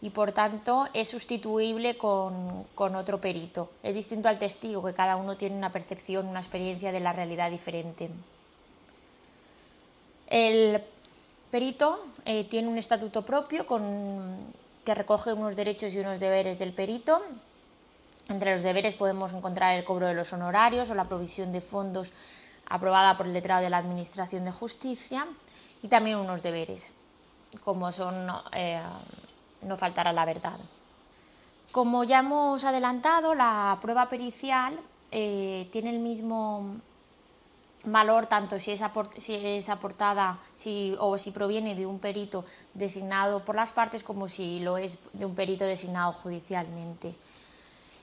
y 0.00 0.10
por 0.10 0.32
tanto 0.32 0.86
es 0.92 1.08
sustituible 1.08 1.96
con, 1.96 2.66
otro 2.76 3.20
perito. 3.20 3.70
Es 3.82 3.94
distinto 3.94 4.28
al 4.28 4.38
testigo, 4.38 4.84
que 4.84 4.94
cada 4.94 5.16
uno 5.16 5.36
tiene 5.36 5.56
una 5.56 5.72
percepción, 5.72 6.26
una 6.26 6.40
experiencia 6.40 6.92
de 6.92 7.00
la 7.00 7.12
realidad 7.12 7.50
diferente. 7.50 8.10
El 10.26 10.82
perito 11.50 12.04
eh, 12.24 12.44
tiene 12.44 12.68
un 12.68 12.78
estatuto 12.78 13.24
propio 13.24 13.66
con, 13.66 14.52
que 14.84 14.94
recoge 14.94 15.32
unos 15.32 15.56
derechos 15.56 15.94
y 15.94 16.00
unos 16.00 16.20
deberes 16.20 16.58
del 16.58 16.74
perito. 16.74 17.22
Entre 18.28 18.52
los 18.52 18.62
deberes 18.62 18.94
podemos 18.94 19.32
encontrar 19.32 19.76
el 19.76 19.84
cobro 19.84 20.06
de 20.06 20.14
los 20.14 20.32
honorarios 20.32 20.90
o 20.90 20.94
la 20.94 21.04
provisión 21.04 21.52
de 21.52 21.60
fondos 21.60 22.12
aprobada 22.68 23.16
por 23.16 23.26
el 23.26 23.32
letrado 23.32 23.62
de 23.62 23.70
la 23.70 23.78
Administración 23.78 24.44
de 24.44 24.52
Justicia 24.52 25.26
y 25.82 25.88
también 25.88 26.18
unos 26.18 26.42
deberes, 26.42 26.92
como 27.64 27.92
son 27.92 28.28
eh, 28.52 28.82
no 29.62 29.76
faltará 29.76 30.12
la 30.12 30.24
verdad. 30.24 30.58
Como 31.72 32.04
ya 32.04 32.20
hemos 32.20 32.64
adelantado, 32.64 33.34
la 33.34 33.78
prueba 33.80 34.08
pericial 34.08 34.78
eh, 35.10 35.68
tiene 35.72 35.90
el 35.90 35.98
mismo 35.98 36.76
valor 37.84 38.26
tanto 38.26 38.58
si 38.58 38.72
es, 38.72 38.82
aportada 39.68 40.38
o 40.98 41.18
si 41.18 41.30
proviene 41.30 41.74
de 41.74 41.86
un 41.86 41.98
perito 41.98 42.44
designado 42.74 43.44
por 43.44 43.54
las 43.54 43.70
partes 43.70 44.02
como 44.02 44.28
si 44.28 44.60
lo 44.60 44.76
es 44.76 44.98
de 45.12 45.24
un 45.24 45.34
perito 45.34 45.64
designado 45.64 46.12
judicialmente. 46.12 47.14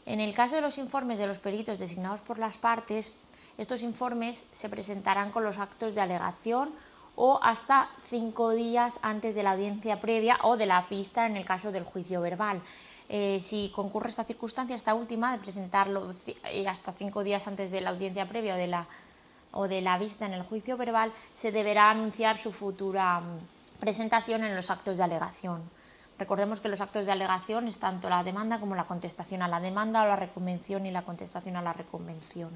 En 0.05 0.19
el 0.19 0.33
caso 0.33 0.55
de 0.55 0.61
los 0.61 0.77
informes 0.77 1.17
de 1.17 1.27
los 1.27 1.37
peritos 1.37 1.79
designados 1.79 2.21
por 2.21 2.37
las 2.37 2.57
partes, 2.57 3.11
estos 3.57 3.83
informes 3.83 4.43
se 4.51 4.69
presentarán 4.69 5.31
con 5.31 5.43
los 5.43 5.59
actos 5.59 5.93
de 5.95 6.01
alegación 6.01 6.71
o 7.15 7.39
hasta 7.41 7.89
cinco 8.09 8.51
días 8.51 8.99
antes 9.01 9.35
de 9.35 9.43
la 9.43 9.51
audiencia 9.51 9.99
previa 9.99 10.39
o 10.43 10.57
de 10.57 10.65
la 10.65 10.81
vista 10.89 11.27
en 11.27 11.37
el 11.37 11.45
caso 11.45 11.71
del 11.71 11.83
juicio 11.83 12.21
verbal. 12.21 12.61
Eh, 13.09 13.39
si 13.41 13.71
concurre 13.75 14.09
esta 14.09 14.23
circunstancia, 14.23 14.75
esta 14.75 14.95
última, 14.95 15.31
de 15.31 15.37
presentarlo 15.37 16.13
eh, 16.45 16.67
hasta 16.67 16.93
cinco 16.93 17.23
días 17.23 17.47
antes 17.47 17.69
de 17.69 17.81
la 17.81 17.91
audiencia 17.91 18.27
previa 18.27 18.55
o 18.55 18.57
de 18.57 18.67
la, 18.67 18.87
o 19.51 19.67
de 19.67 19.81
la 19.81 19.99
vista 19.99 20.25
en 20.25 20.33
el 20.33 20.43
juicio 20.43 20.77
verbal, 20.77 21.11
se 21.35 21.51
deberá 21.51 21.91
anunciar 21.91 22.39
su 22.39 22.51
futura 22.51 23.19
mm, 23.19 23.79
presentación 23.79 24.43
en 24.43 24.55
los 24.55 24.71
actos 24.71 24.97
de 24.97 25.03
alegación. 25.03 25.61
Recordemos 26.17 26.61
que 26.61 26.69
los 26.69 26.81
actos 26.81 27.05
de 27.05 27.11
alegación 27.11 27.67
es 27.67 27.77
tanto 27.77 28.09
la 28.09 28.23
demanda 28.23 28.59
como 28.59 28.75
la 28.75 28.85
contestación 28.85 29.41
a 29.41 29.47
la 29.47 29.59
demanda 29.59 30.03
o 30.03 30.07
la 30.07 30.15
reconvención 30.15 30.85
y 30.85 30.91
la 30.91 31.01
contestación 31.01 31.55
a 31.55 31.61
la 31.61 31.73
reconvención. 31.73 32.51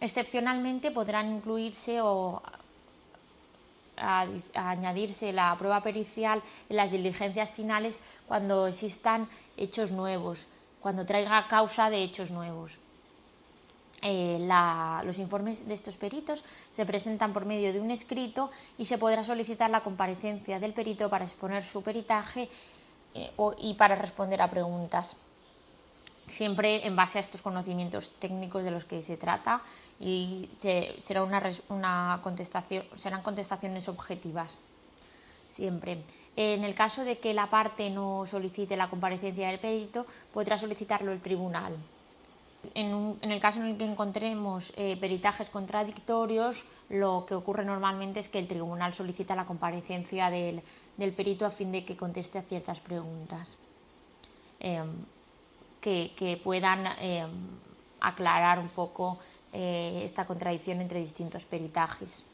Excepcionalmente 0.00 0.90
podrán 0.90 1.36
incluirse 1.36 2.00
o 2.02 2.42
añadirse 3.96 5.32
la 5.32 5.56
prueba 5.56 5.80
pericial 5.82 6.42
en 6.68 6.76
las 6.76 6.90
diligencias 6.90 7.52
finales 7.52 7.98
cuando 8.28 8.66
existan 8.66 9.28
hechos 9.56 9.90
nuevos, 9.90 10.46
cuando 10.80 11.06
traiga 11.06 11.48
causa 11.48 11.88
de 11.88 12.02
hechos 12.02 12.30
nuevos. 12.30 12.78
Eh, 14.02 14.46
los 15.04 15.18
informes 15.18 15.66
de 15.66 15.72
estos 15.72 15.96
peritos 15.96 16.44
se 16.70 16.84
presentan 16.84 17.32
por 17.32 17.46
medio 17.46 17.72
de 17.72 17.80
un 17.80 17.90
escrito 17.90 18.50
y 18.76 18.84
se 18.84 18.98
podrá 18.98 19.24
solicitar 19.24 19.70
la 19.70 19.80
comparecencia 19.80 20.60
del 20.60 20.74
perito 20.74 21.08
para 21.08 21.24
exponer 21.24 21.64
su 21.64 21.82
peritaje 21.82 22.50
eh, 23.14 23.32
y 23.58 23.74
para 23.74 23.96
responder 23.96 24.42
a 24.42 24.50
preguntas 24.50 25.16
siempre 26.28 26.86
en 26.86 26.96
base 26.96 27.18
a 27.18 27.20
estos 27.20 27.42
conocimientos 27.42 28.12
técnicos 28.18 28.64
de 28.64 28.70
los 28.70 28.84
que 28.84 29.02
se 29.02 29.16
trata 29.16 29.62
y 30.00 30.48
será 30.52 31.22
una, 31.22 32.20
contestación, 32.22 32.84
serán 32.96 33.22
contestaciones 33.22 33.88
objetivas, 33.88 34.54
siempre. 35.48 36.02
En 36.36 36.64
el 36.64 36.74
caso 36.74 37.04
de 37.04 37.18
que 37.18 37.32
la 37.32 37.48
parte 37.48 37.88
no 37.88 38.26
solicite 38.26 38.76
la 38.76 38.88
comparecencia 38.88 39.48
del 39.48 39.58
perito, 39.58 40.06
podrá 40.32 40.58
solicitarlo 40.58 41.12
el 41.12 41.20
tribunal. 41.20 41.76
En, 42.74 43.16
el 43.22 43.40
caso 43.40 43.60
en 43.60 43.66
el 43.66 43.76
que 43.78 43.84
encontremos 43.84 44.72
eh, 44.76 44.96
peritajes 45.00 45.48
contradictorios, 45.48 46.64
lo 46.88 47.24
que 47.26 47.34
ocurre 47.34 47.64
normalmente 47.64 48.20
es 48.20 48.28
que 48.28 48.40
el 48.40 48.48
tribunal 48.48 48.92
solicita 48.92 49.36
la 49.36 49.46
comparecencia 49.46 50.30
del, 50.30 50.62
perito 51.16 51.46
a 51.46 51.50
fin 51.50 51.70
de 51.72 51.84
que 51.84 51.96
conteste 51.96 52.38
a 52.38 52.42
ciertas 52.42 52.80
preguntas. 52.80 53.56
Em, 54.58 55.06
que, 56.16 56.40
puedan 56.42 56.86
eh, 56.98 57.24
aclarar 58.00 58.58
un 58.58 58.68
poco 58.68 59.18
eh, 59.52 60.02
esta 60.04 60.26
contradicción 60.26 60.80
entre 60.80 61.00
distintos 61.00 61.44
peritajes. 61.44 62.24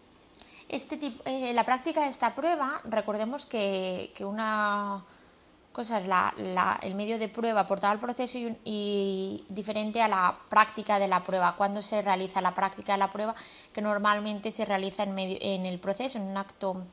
Este 0.68 0.98
eh, 1.26 1.52
la 1.52 1.64
práctica 1.64 2.02
de 2.02 2.08
esta 2.08 2.34
prueba, 2.34 2.80
recordemos 2.84 3.44
que, 3.44 4.10
una 4.20 5.04
cosa 5.70 5.98
es 5.98 6.06
el 6.82 6.94
medio 6.94 7.18
de 7.18 7.28
prueba 7.28 7.60
aportado 7.60 7.92
al 7.92 8.00
proceso 8.00 8.38
y, 8.64 9.44
diferente 9.48 10.00
a 10.00 10.08
la 10.08 10.38
práctica 10.48 10.98
de 10.98 11.08
la 11.08 11.22
prueba. 11.22 11.54
Cuando 11.56 11.82
se 11.82 12.00
realiza 12.00 12.40
la 12.40 12.54
práctica 12.54 12.92
de 12.92 12.98
la 12.98 13.10
prueba, 13.10 13.34
que 13.72 13.82
normalmente 13.82 14.50
se 14.50 14.64
realiza 14.64 15.02
en, 15.02 15.18
en 15.18 15.66
el 15.66 15.78
proceso, 15.78 16.16
en 16.16 16.24
un 16.24 16.36
acto 16.38 16.84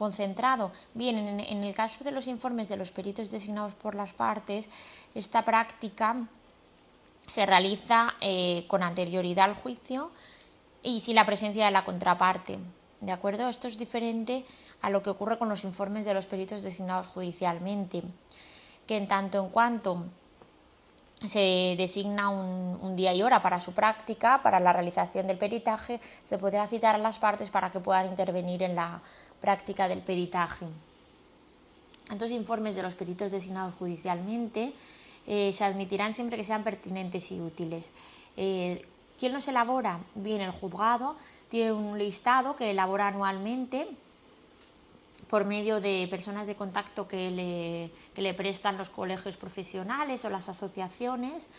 concentrado. 0.00 0.72
Bien, 0.94 1.18
en, 1.18 1.62
el 1.62 1.74
caso 1.74 2.04
de 2.04 2.10
los 2.10 2.26
informes 2.26 2.70
de 2.70 2.78
los 2.78 2.90
peritos 2.90 3.30
designados 3.30 3.74
por 3.74 3.94
las 3.94 4.14
partes, 4.14 4.70
esta 5.14 5.44
práctica 5.44 6.16
se 7.26 7.44
realiza 7.44 8.14
eh, 8.22 8.64
con 8.66 8.82
anterioridad 8.82 9.44
al 9.44 9.56
juicio 9.56 10.10
y 10.82 11.00
sin 11.00 11.16
la 11.16 11.26
presencia 11.26 11.66
de 11.66 11.70
la 11.70 11.84
contraparte. 11.84 12.58
¿De 13.00 13.12
acuerdo? 13.12 13.46
Esto 13.50 13.68
es 13.68 13.76
diferente 13.76 14.46
a 14.80 14.88
lo 14.88 15.02
que 15.02 15.10
ocurre 15.10 15.36
con 15.36 15.50
los 15.50 15.64
informes 15.64 16.06
de 16.06 16.14
los 16.14 16.24
peritos 16.24 16.62
designados 16.62 17.08
judicialmente, 17.08 18.02
que 18.86 18.96
en 18.96 19.06
tanto 19.06 19.38
en 19.44 19.50
cuanto 19.50 20.06
se 21.28 21.74
designa 21.76 22.30
un, 22.30 22.96
día 22.96 23.14
y 23.14 23.22
hora 23.22 23.42
para 23.42 23.60
su 23.60 23.72
práctica, 23.72 24.40
para 24.42 24.60
la 24.60 24.72
realización 24.72 25.26
del 25.26 25.38
peritaje, 25.38 26.00
se 26.24 26.38
podrá 26.38 26.66
citar 26.66 26.94
a 26.94 26.98
las 26.98 27.18
partes 27.18 27.50
para 27.50 27.70
que 27.70 27.80
puedan 27.80 28.06
intervenir 28.06 28.62
en 28.62 28.74
la 28.74 29.00
práctica 29.40 29.88
del 29.88 30.02
peritaje. 30.02 30.66
Estos 32.10 32.30
informes 32.30 32.74
de 32.74 32.82
los 32.82 32.94
peritos 32.94 33.30
designados 33.30 33.74
judicialmente 33.74 34.72
eh, 35.26 35.52
se 35.52 35.64
admitirán 35.64 36.14
siempre 36.14 36.36
que 36.36 36.44
sean 36.44 36.64
pertinentes 36.64 37.30
y 37.30 37.40
útiles. 37.40 37.92
Eh, 38.36 38.84
¿Quién 39.18 39.32
los 39.32 39.46
elabora? 39.48 40.00
Bien, 40.14 40.40
el 40.40 40.50
juzgado 40.50 41.16
tiene 41.48 41.72
un 41.72 41.98
listado 41.98 42.56
que 42.56 42.70
elabora 42.70 43.08
anualmente 43.08 43.86
por 45.28 45.44
medio 45.44 45.80
de 45.80 46.08
personas 46.10 46.46
de 46.46 46.56
contacto 46.56 47.06
que 47.06 47.30
le, 47.30 47.90
que 48.14 48.22
le 48.22 48.34
prestan 48.34 48.76
los 48.76 48.90
colegios 48.90 49.36
profesionales 49.36 50.24
o 50.24 50.30
las 50.30 50.48
asociaciones. 50.48 51.50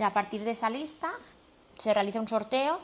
A 0.00 0.12
partir 0.12 0.44
de 0.44 0.52
esa 0.52 0.70
lista 0.70 1.10
se 1.78 1.92
realiza 1.92 2.20
un 2.20 2.28
sorteo 2.28 2.80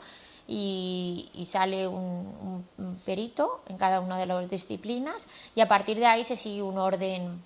y, 0.47 1.47
sale 1.47 1.87
un, 1.87 2.65
perito 3.05 3.61
en 3.67 3.77
cada 3.77 3.99
una 3.99 4.17
de 4.17 4.25
las 4.25 4.49
disciplinas 4.49 5.27
y 5.55 5.61
a 5.61 5.67
partir 5.67 5.97
de 5.97 6.05
ahí 6.05 6.23
se 6.23 6.37
sigue 6.37 6.61
un 6.61 6.77
orden 6.77 7.41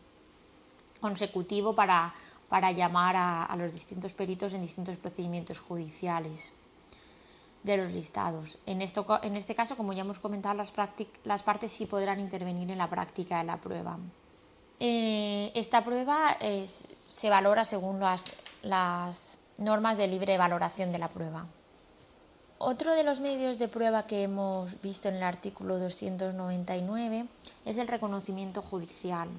consecutivo 1.02 1.76
para, 1.76 2.14
para 2.50 2.72
llamar 2.72 3.16
a, 3.16 3.44
a 3.46 3.56
los 3.56 3.74
distintos 3.74 4.14
peritos 4.14 4.54
en 4.54 4.62
distintos 4.62 4.96
procedimientos 4.98 5.60
judiciales 5.60 6.52
de 7.64 7.78
los 7.78 7.92
listados. 7.92 8.58
En, 8.66 8.82
esto, 8.82 9.06
en 9.22 9.36
este 9.36 9.54
caso, 9.54 9.76
como 9.76 9.94
ya 9.94 10.02
hemos 10.02 10.20
comentado, 10.20 10.56
las, 10.56 10.74
las 11.26 11.44
partes 11.44 11.72
sí 11.72 11.86
podrán 11.86 12.20
intervenir 12.20 12.72
en 12.72 12.78
la 12.78 12.90
práctica 12.90 13.40
de 13.40 13.44
la 13.44 13.58
prueba. 13.58 13.98
Eh, 14.80 15.52
esta 15.56 15.84
prueba 15.84 16.38
se 17.10 17.30
valora 17.30 17.66
según 17.66 18.00
las, 18.00 18.24
las 18.62 19.38
normas 19.58 19.98
de 19.98 20.08
libre 20.08 20.38
valoración 20.38 20.92
de 20.92 21.00
la 21.00 21.10
prueba. 21.10 21.46
Otro 22.60 22.96
de 22.96 23.04
los 23.04 23.20
medios 23.20 23.60
de 23.60 23.68
prueba 23.68 24.08
que 24.08 24.24
hemos 24.24 24.82
visto 24.82 25.10
en 25.10 25.16
el 25.18 25.24
artículo 25.24 25.78
299 25.78 27.28
es 27.66 27.78
el 27.78 27.88
reconocimiento 27.88 28.64
judicial. 28.64 29.30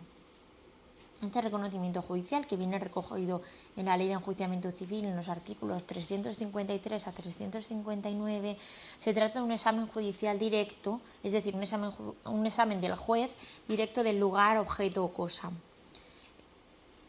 Este 1.21 1.41
reconocimiento 1.41 2.01
judicial, 2.01 2.47
que 2.47 2.57
viene 2.57 2.79
recogido 2.79 3.43
en 3.77 3.87
la 3.87 3.97
Ley 3.97 4.07
de 4.07 4.13
Enjuiciamiento 4.13 4.71
Civil 4.71 5.05
en 5.05 5.17
los 5.17 5.29
artículos 5.29 5.85
353 5.85 7.09
a 7.09 7.11
359, 7.11 8.57
se 8.99 9.13
trata 9.13 9.41
de 9.41 9.45
un 9.45 9.51
examen 9.51 9.89
judicial 9.89 10.39
directo, 10.39 11.01
es 11.25 11.33
decir, 11.33 11.57
un 11.57 12.47
examen, 12.47 12.81
del 12.81 12.95
juez 12.95 13.33
directo 13.67 14.05
del 14.05 14.21
lugar, 14.21 14.59
objeto 14.59 15.05
o 15.05 15.13
cosa. 15.13 15.51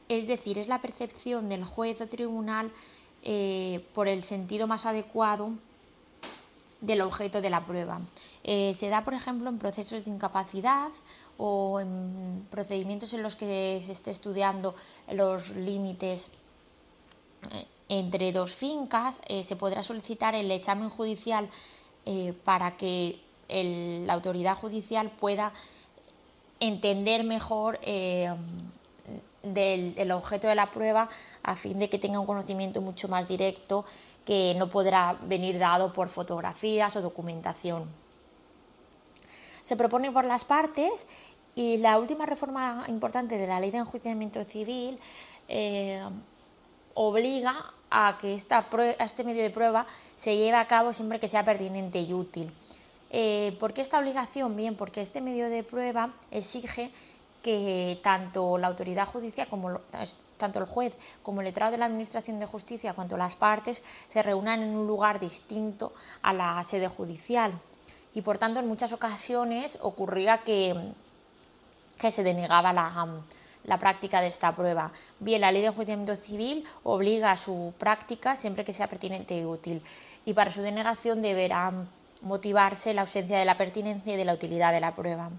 Es 0.08 0.26
decir, 0.26 0.58
es 0.58 0.68
la 0.68 0.82
percepción 0.82 1.50
del 1.50 1.64
juez 1.64 2.02
o 2.02 2.08
tribunal 2.08 2.72
eh, 3.22 3.86
por 3.94 4.08
el 4.08 4.24
sentido 4.24 4.66
más 4.66 4.88
adecuado 4.88 5.52
del 6.82 7.02
objeto 7.02 7.42
de 7.42 7.50
la 7.50 7.66
prueba. 7.66 8.00
Eh, 8.44 8.74
se 8.74 8.90
da, 8.90 9.04
por 9.04 9.14
ejemplo, 9.14 9.50
en 9.50 9.60
procesos 9.60 10.06
de 10.06 10.12
incapacidad 10.12 10.90
o 11.38 11.80
en 11.80 12.48
procedimientos 12.50 13.14
en 13.14 13.24
los 13.24 13.36
que 13.36 13.82
se 13.84 13.92
esté 13.92 14.12
estudiando 14.12 14.76
los 15.12 15.50
límites 15.52 16.30
eh, 17.52 17.66
entre 17.90 18.32
dos 18.32 18.54
fincas, 18.54 19.20
eh, 19.28 19.44
se 19.44 19.56
podrá 19.56 19.84
solicitar 19.84 20.36
el 20.36 20.52
examen 20.52 20.90
judicial 20.90 21.50
para 22.44 22.76
que 22.76 23.20
la 23.48 24.14
autoridad 24.14 24.56
judicial 24.56 25.12
pueda 25.12 25.54
entender 26.60 27.24
mejor 27.24 27.78
del, 29.44 30.12
objeto 30.12 30.48
de 30.48 30.56
la 30.56 30.72
prueba 30.72 31.10
a 31.44 31.56
fin 31.56 31.80
de 31.80 31.90
que 31.90 32.00
tenga 32.00 32.20
un 32.20 32.26
conocimiento 32.26 32.82
mucho 32.82 33.08
más 33.08 33.28
directo 33.28 33.86
que 34.30 34.54
no 34.54 34.70
podrá 34.70 35.18
venir 35.24 35.58
dado 35.58 35.92
por 35.92 36.08
fotografías 36.08 36.96
o 36.96 37.02
documentación. 37.02 37.90
Se 39.64 39.76
propone 39.76 40.12
por 40.12 40.24
las 40.24 40.46
partes 40.46 41.08
y 41.56 41.78
la 41.78 41.98
última 41.98 42.28
reforma 42.28 42.86
importante 42.90 43.40
de 43.40 43.48
la 43.48 43.60
ley 43.60 43.72
de 43.72 43.80
enjuiciamiento 43.80 44.44
civil 44.44 45.00
eh, 45.48 46.08
obliga 46.94 47.74
a 47.90 48.20
que 48.22 48.36
este 48.36 49.24
medio 49.24 49.42
de 49.42 49.50
prueba 49.50 49.88
se 50.16 50.38
lleve 50.38 50.58
a 50.58 50.68
cabo 50.68 50.94
siempre 50.94 51.20
que 51.20 51.28
sea 51.28 51.44
pertinente 51.44 52.00
y 52.00 52.14
útil. 52.14 52.54
Eh, 53.10 53.58
¿Por 53.60 53.74
qué 53.74 53.82
esta 53.82 53.98
obligación? 53.98 54.56
Bien, 54.56 54.76
porque 54.76 55.02
este 55.02 55.22
medio 55.22 55.50
de 55.50 55.64
prueba 55.64 56.14
exige 56.30 56.92
que 57.42 58.00
tanto 58.04 58.58
la 58.58 58.68
autoridad 58.68 59.08
judicial 59.08 59.48
como 59.48 59.80
tanto 60.38 60.60
el 60.60 60.66
juez 60.66 60.96
como 61.24 61.42
el 61.42 61.46
letrado 61.46 61.72
de 61.72 61.78
la 61.78 61.86
Administración 61.86 62.40
de 62.40 62.46
Justicia 62.46 62.94
cuanto 62.94 63.18
las 63.18 63.36
partes 63.36 63.82
se 64.10 64.24
reúnan 64.24 64.62
en 64.62 64.76
un 64.76 64.88
lugar 64.88 65.20
distinto 65.20 65.94
a 66.22 66.34
la 66.34 66.64
sede 66.64 66.88
judicial 66.88 67.54
y 68.14 68.22
por 68.22 68.38
tanto 68.38 68.60
en 68.60 68.68
muchas 68.68 68.94
ocasiones 68.94 69.78
ocurría 69.82 70.40
que, 70.40 70.94
se 72.12 72.24
denegaba 72.24 72.74
la, 72.74 73.22
la 73.66 73.78
práctica 73.78 74.22
de 74.22 74.28
esta 74.28 74.56
prueba. 74.56 74.92
Bien, 75.20 75.42
la 75.42 75.52
ley 75.52 75.62
de 75.62 75.68
enjuiciamiento 75.68 76.16
civil 76.16 76.66
obliga 76.84 77.32
a 77.32 77.38
su 77.38 77.74
práctica 77.78 78.36
siempre 78.36 78.66
que 78.66 78.74
sea 78.74 78.88
pertinente 78.88 79.38
y 79.38 79.46
útil 79.46 79.84
y 80.26 80.34
para 80.34 80.52
su 80.52 80.62
denegación 80.62 81.22
deberá 81.22 81.72
motivarse 82.22 82.94
la 82.94 83.02
ausencia 83.02 83.38
de 83.38 83.46
la 83.46 83.58
pertinencia 83.58 84.14
y 84.14 84.18
de 84.18 84.26
la 84.26 84.34
utilidad 84.34 84.74
de 84.74 84.80
la 84.80 84.96
prueba. 84.96 85.32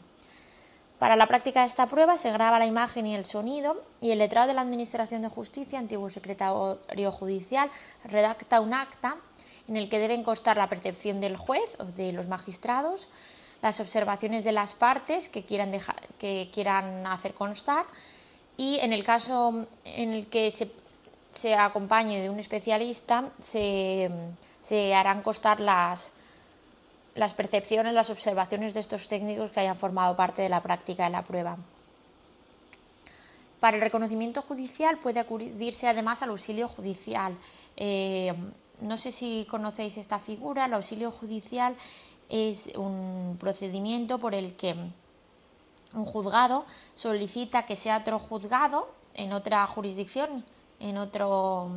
Para 1.01 1.17
la 1.17 1.27
práctica 1.27 1.63
de 1.63 1.67
esta 1.67 1.87
prueba 1.87 2.19
se 2.19 2.31
graba 2.31 2.59
la 2.59 2.67
imagen 2.67 3.07
y 3.07 3.15
el 3.15 3.25
sonido 3.25 3.81
y 4.03 4.11
el 4.11 4.19
letrado 4.19 4.49
de 4.49 4.53
la 4.53 4.61
Administración 4.61 5.23
de 5.23 5.31
Justicia, 5.31 5.79
antiguo 5.79 6.11
secretario 6.11 7.11
judicial, 7.11 7.71
redacta 8.05 8.61
un 8.61 8.75
acta 8.75 9.17
en 9.67 9.79
el 9.79 9.89
que 9.89 9.99
deben 9.99 10.23
constar 10.23 10.59
la 10.59 10.69
percepción 10.69 11.23
del 11.23 11.39
juez 11.39 11.75
o 11.79 11.85
de 11.85 12.13
los 12.13 12.29
magistrados, 12.29 13.09
las 13.63 13.81
observaciones 13.81 14.45
de 14.45 14.53
las 14.53 14.75
partes 14.75 15.31
que 15.31 15.43
quieran, 15.43 15.73
que 16.19 16.51
quieran 16.53 17.07
hacer 17.07 17.33
constar 17.33 17.87
y 18.59 18.79
en 18.81 18.93
el 18.93 19.03
caso 19.03 19.67
en 19.87 20.13
el 20.13 20.27
que 20.27 20.51
se, 20.51 20.71
se 21.31 21.55
acompañe 21.55 22.21
de 22.21 22.29
un 22.29 22.39
especialista 22.39 23.31
se, 23.41 24.11
se 24.61 24.95
harán 24.95 25.23
constar 25.23 25.61
las 25.61 26.13
las 27.15 27.35
percepciones, 27.35 27.93
las 27.93 28.11
observaciones 28.11 28.75
de 28.75 28.81
estos 28.81 29.09
técnicos 29.09 29.51
que 29.51 29.61
hayan 29.61 29.77
formado 29.77 30.17
parte 30.17 30.43
de 30.43 30.49
la 30.49 30.63
práctica 30.63 31.05
de 31.05 31.11
la 31.11 31.25
prueba. 31.25 31.59
Para 33.59 33.77
el 33.77 33.83
reconocimiento 33.83 34.41
judicial 34.43 34.99
puede 34.99 35.21
acudirse 35.21 35.87
además 35.87 36.23
al 36.23 36.31
auxilio 36.31 36.67
judicial. 36.67 37.37
Eh, 37.77 38.33
no 38.81 38.97
sé 38.97 39.13
si 39.13 39.47
conocéis 39.51 39.99
esta 39.99 40.19
figura. 40.19 40.65
El 40.65 40.75
auxilio 40.75 41.11
judicial 41.11 41.77
es 42.31 42.69
un 42.77 43.37
procedimiento 43.39 44.19
por 44.19 44.35
el 44.35 44.57
que 44.57 44.75
un 45.93 46.05
juzgado 46.05 46.65
solicita 46.95 47.67
que 47.67 47.77
sea 47.77 47.99
otro 47.99 48.19
juzgado 48.19 48.89
en 49.15 49.33
otra 49.33 49.67
jurisdicción, 49.67 50.45
en 50.79 50.97
otro 50.97 51.71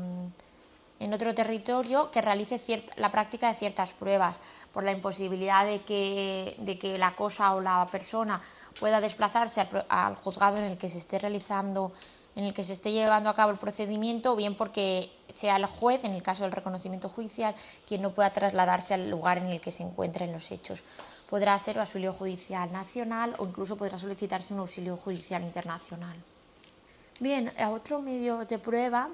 en 0.99 1.13
otro 1.13 1.33
territorio 1.33 2.11
que 2.11 2.21
realice 2.21 2.61
la 2.97 3.11
práctica 3.11 3.49
de 3.49 3.59
ciertas 3.59 3.93
pruebas 3.93 4.39
por 4.71 4.83
la 4.83 4.91
imposibilidad 4.91 5.65
de 5.65 5.81
que, 5.81 6.55
de 6.59 6.79
que 6.79 6.97
la 6.97 7.15
cosa 7.15 7.53
o 7.55 7.61
la 7.61 7.85
persona 7.91 8.41
pueda 8.79 9.01
desplazarse 9.01 9.67
al, 9.89 10.15
juzgado 10.15 10.57
en 10.57 10.63
el 10.63 10.77
que 10.77 10.89
se 10.89 10.99
esté 10.99 11.19
realizando 11.19 11.91
en 12.35 12.45
el 12.45 12.53
que 12.55 12.63
se 12.63 12.73
esté 12.73 12.91
llevando 12.91 13.29
a 13.29 13.35
cabo 13.35 13.51
el 13.51 13.59
procedimiento 13.59 14.33
o 14.33 14.35
bien 14.35 14.55
porque 14.55 15.11
sea 15.29 15.57
el 15.57 15.67
juez, 15.67 16.03
en 16.03 16.13
el 16.13 16.23
caso 16.23 16.41
del 16.41 16.51
reconocimiento 16.51 17.07
judicial, 17.09 17.53
quien 17.87 18.01
no 18.01 18.11
pueda 18.11 18.33
trasladarse 18.33 18.95
al 18.95 19.07
lugar 19.07 19.37
en 19.37 19.47
el 19.47 19.61
que 19.61 19.69
se 19.71 19.83
encuentren 19.83 20.31
los 20.31 20.51
hechos. 20.51 20.81
Podrá 21.29 21.57
ser 21.59 21.77
auxilio 21.77 22.11
judicial 22.11 22.71
nacional 22.71 23.35
o 23.37 23.45
incluso 23.45 23.77
podrá 23.77 23.99
solicitarse 23.99 24.51
un 24.51 24.61
auxilio 24.61 24.97
judicial 24.97 25.43
internacional. 25.43 26.17
Bien, 27.19 27.53
otro 27.69 28.01
medio 28.01 28.45
de 28.45 28.57
prueba 28.57 29.09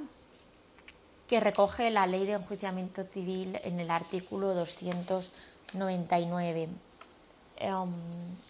que 1.29 1.39
recoge 1.39 1.91
la 1.91 2.07
ley 2.07 2.25
de 2.25 2.33
enjuiciamiento 2.33 3.03
civil 3.03 3.61
en 3.63 3.79
el 3.79 3.91
artículo 3.91 4.55
299. 4.55 6.69
Em, 7.57 7.93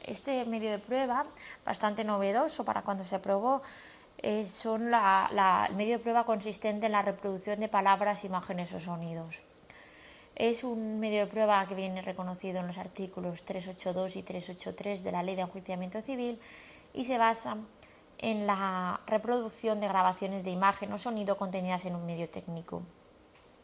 este 0.06 0.46
medio 0.46 0.72
de 0.72 0.80
prueba, 0.80 1.26
bastante 1.66 2.06
novedoso 2.06 2.64
para 2.64 2.84
cuando 2.84 3.04
se 3.04 3.18
aprobó, 3.18 3.62
son 4.48 4.92
la, 4.92 5.66
el 5.70 5.76
medio 5.76 5.98
de 5.98 6.04
prueba 6.04 6.24
consistente 6.24 6.86
en 6.86 6.94
la 6.94 7.02
reproducción 7.02 7.60
de 7.60 7.68
palabras, 7.68 8.24
imágenes 8.24 8.74
o 8.74 8.80
sonidos. 8.80 9.42
Es 10.36 10.64
un 10.64 11.02
medio 11.02 11.26
de 11.26 11.28
prueba 11.28 11.68
que 11.68 11.76
viene 11.76 12.02
reconocido 12.02 12.62
en 12.62 12.68
los 12.68 12.78
artículos 12.78 13.44
382 13.44 14.16
y 14.16 14.24
383 14.24 15.04
de 15.04 15.12
la 15.12 15.22
Ley 15.22 15.36
de 15.36 15.42
Enjuiciamiento 15.42 16.02
Civil 16.02 16.40
y 16.94 17.04
se 17.04 17.18
basa 17.18 17.58
en 18.20 18.46
la 18.46 19.00
reproducción 19.08 19.80
de 19.80 19.88
grabaciones 19.88 20.44
de 20.44 20.52
imagen 20.52 20.92
o 20.94 20.98
sonido 20.98 21.38
contenidas 21.38 21.86
en 21.86 21.96
un 21.96 22.06
medio 22.06 22.30
técnico. 22.30 22.84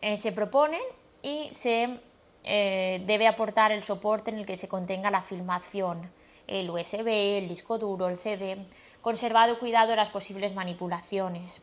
eh, 0.02 0.18
se 0.18 0.32
proponen 0.32 0.82
y 1.22 1.50
se 1.54 2.00
eh, 2.44 3.04
debe 3.08 3.28
aportar 3.28 3.72
el 3.72 3.84
soporte 3.84 4.30
en 4.32 4.38
el 4.38 4.46
que 4.46 4.58
se 4.58 4.68
contenga 4.68 5.10
la 5.10 5.22
filmación, 5.22 6.12
el 6.48 6.70
USB, 6.70 7.08
el 7.40 7.48
disco 7.48 7.80
duro, 7.80 8.08
el 8.08 8.20
CD, 8.20 8.66
conservado 9.02 9.58
cuidado 9.58 9.90
de 9.90 9.96
las 9.96 10.12
posibles 10.12 10.54
manipulaciones. 10.54 11.62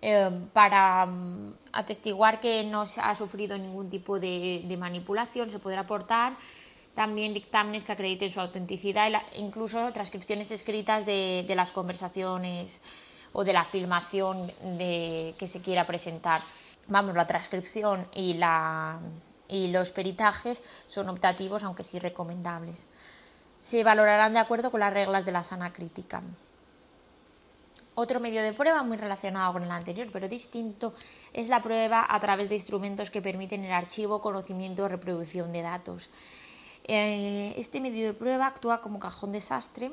Eh, 0.00 0.30
para 0.52 1.06
mm, 1.06 1.54
atestiguar 1.72 2.40
que 2.40 2.64
no 2.64 2.86
se 2.86 3.00
ha 3.00 3.14
sufrido 3.14 3.56
ningún 3.56 3.88
tipo 3.88 4.18
de, 4.18 4.76
manipulación, 4.78 5.50
se 5.50 5.60
podrá 5.60 5.82
aportar 5.82 6.36
también 6.94 7.34
dictámenes 7.34 7.84
que 7.84 7.92
acrediten 7.92 8.30
su 8.30 8.40
autenticidad 8.40 9.10
e 9.32 9.40
incluso 9.40 9.92
transcripciones 9.92 10.50
escritas 10.50 11.06
de, 11.06 11.50
las 11.56 11.72
conversaciones 11.72 12.80
o 13.32 13.44
de 13.44 13.52
la 13.52 13.64
filmación 13.64 14.52
que 15.38 15.48
se 15.48 15.60
quiera 15.60 15.86
presentar 15.86 16.40
vamos, 16.88 17.14
la 17.14 17.26
transcripción 17.26 18.06
y, 18.14 18.34
la, 18.34 19.00
y 19.48 19.68
los 19.68 19.90
peritajes 19.90 20.62
son 20.88 21.08
optativos, 21.08 21.62
aunque 21.62 21.84
sí 21.84 21.98
recomendables. 21.98 22.86
Se 23.58 23.84
valorarán 23.84 24.32
de 24.32 24.40
acuerdo 24.40 24.70
con 24.70 24.80
las 24.80 24.92
reglas 24.92 25.24
de 25.24 25.32
la 25.32 25.42
sana 25.42 25.72
crítica. 25.72 26.22
Otro 27.94 28.20
medio 28.20 28.42
de 28.42 28.54
prueba 28.54 28.82
muy 28.82 28.96
relacionado 28.96 29.52
con 29.52 29.64
el 29.64 29.70
anterior, 29.70 30.08
pero 30.10 30.26
distinto, 30.26 30.94
es 31.32 31.48
la 31.48 31.62
prueba 31.62 32.06
a 32.08 32.18
través 32.20 32.48
de 32.48 32.54
instrumentos 32.54 33.10
que 33.10 33.20
permiten 33.20 33.64
el 33.64 33.72
archivo, 33.72 34.22
conocimiento 34.22 34.84
o 34.84 34.88
reproducción 34.88 35.52
de 35.52 35.62
datos. 35.62 36.10
Eh, 36.84 37.54
este 37.56 37.80
medio 37.80 38.06
de 38.06 38.14
prueba 38.14 38.46
actúa 38.46 38.80
como 38.80 38.98
cajón 38.98 39.32
desastre 39.32 39.92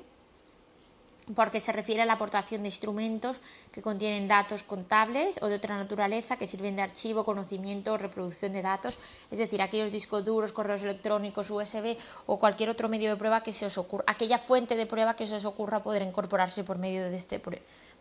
porque 1.35 1.59
se 1.59 1.71
refiere 1.71 2.01
a 2.01 2.05
la 2.05 2.13
aportación 2.13 2.63
de 2.63 2.69
instrumentos 2.69 3.39
que 3.71 3.81
contienen 3.81 4.27
datos 4.27 4.63
contables 4.63 5.37
o 5.41 5.47
de 5.47 5.55
otra 5.55 5.77
naturaleza 5.77 6.37
que 6.37 6.47
sirven 6.47 6.75
de 6.75 6.81
archivo, 6.81 7.23
conocimiento 7.23 7.93
o 7.93 7.97
reproducción 7.97 8.53
de 8.53 8.61
datos, 8.61 8.97
es 9.29 9.37
decir, 9.37 9.61
aquellos 9.61 9.91
discos 9.91 10.25
duros, 10.25 10.53
correos 10.53 10.81
electrónicos, 10.81 11.49
USB 11.51 11.97
o 12.25 12.39
cualquier 12.39 12.69
otro 12.69 12.89
medio 12.89 13.11
de 13.11 13.17
prueba 13.17 13.43
que 13.43 13.53
se 13.53 13.65
os 13.65 13.77
ocurra, 13.77 14.03
aquella 14.07 14.39
fuente 14.39 14.75
de 14.75 14.85
prueba 14.85 15.15
que 15.15 15.27
se 15.27 15.35
os 15.35 15.45
ocurra 15.45 15.83
poder 15.83 16.01
incorporarse 16.01 16.63
por 16.63 16.77
medio 16.77 17.03
de 17.03 17.15
este 17.15 17.41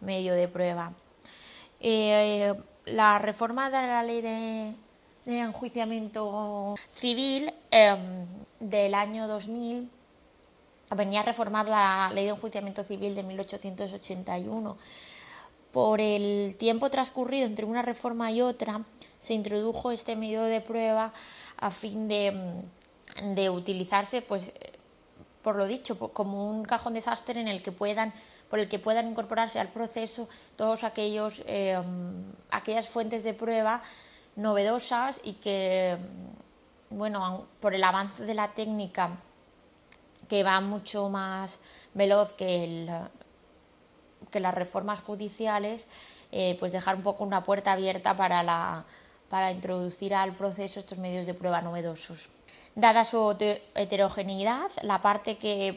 medio 0.01 0.35
de 0.35 0.49
prueba. 0.49 0.93
Eh, 1.81 2.55
la 2.87 3.19
reforma 3.19 3.71
de 3.71 3.77
la 3.77 4.03
ley 4.03 4.23
de, 4.23 4.75
enjuiciamiento 5.37 6.75
civil 6.93 7.53
em, 7.71 8.27
del 8.61 8.95
año 8.95 9.29
2000 9.29 9.91
venía 10.97 11.21
a 11.21 11.23
reformar 11.23 11.67
la 11.69 12.11
ley 12.15 12.25
de 12.25 12.31
enjuiciamiento 12.31 12.83
civil 12.83 13.15
de 13.15 13.23
1881. 13.23 14.77
Por 15.73 16.01
el 16.01 16.57
tiempo 16.59 16.91
transcurrido 16.91 17.47
entre 17.47 17.67
una 17.67 17.83
reforma 17.83 18.31
y 18.33 18.41
otra, 18.41 18.85
se 19.21 19.35
introdujo 19.35 19.91
este 19.91 20.17
medio 20.17 20.43
de 20.43 20.61
prueba 20.61 21.13
a 21.59 21.71
fin 21.71 22.09
de, 22.09 22.63
de 23.35 23.51
utilizarse, 23.51 24.23
pues, 24.23 24.55
por 25.43 25.57
lo 25.57 25.67
dicho, 25.67 25.99
como 25.99 26.49
un 26.49 26.65
cajón 26.65 26.95
desastre 26.95 27.41
en 27.41 27.49
el 27.49 27.63
que 27.63 27.73
puedan, 27.73 28.15
por 28.49 28.59
el 28.59 28.69
que 28.69 28.79
puedan 28.79 29.07
incorporarse 29.07 29.59
al 29.61 29.69
proceso 29.69 30.29
todos 30.57 30.85
aquellos, 30.85 31.43
eh, 31.47 31.79
aquellas 32.51 32.89
fuentes 32.89 33.25
de 33.25 33.35
prueba 33.35 33.83
novedosas 34.39 35.21
y 35.25 35.35
que, 35.35 35.99
bueno, 36.91 37.49
por 37.61 37.75
el 37.75 37.83
avance 37.83 38.25
de 38.25 38.35
la 38.35 38.55
técnica 38.55 39.19
que 40.29 40.45
va 40.45 40.61
mucho 40.61 41.09
más 41.09 41.61
veloz 41.93 42.33
que, 42.35 42.89
que 44.31 44.41
las 44.41 44.55
reformas 44.55 45.01
judiciales, 45.01 45.89
eh, 46.31 46.57
pues 46.61 46.71
dejar 46.71 46.95
un 46.97 47.03
poco 47.03 47.25
una 47.25 47.43
puerta 47.43 47.73
abierta 47.73 48.17
para, 48.17 48.43
la, 48.45 48.85
para 49.29 49.51
introducir 49.51 50.15
al 50.15 50.33
proceso 50.35 50.81
estos 50.81 50.99
medios 50.99 51.27
de 51.27 51.35
prueba 51.35 51.61
novedosos. 51.61 52.29
Dada 52.75 53.05
su 53.05 53.37
heterogeneidad, 53.75 54.71
la 54.83 55.03
parte 55.03 55.37
que, 55.37 55.77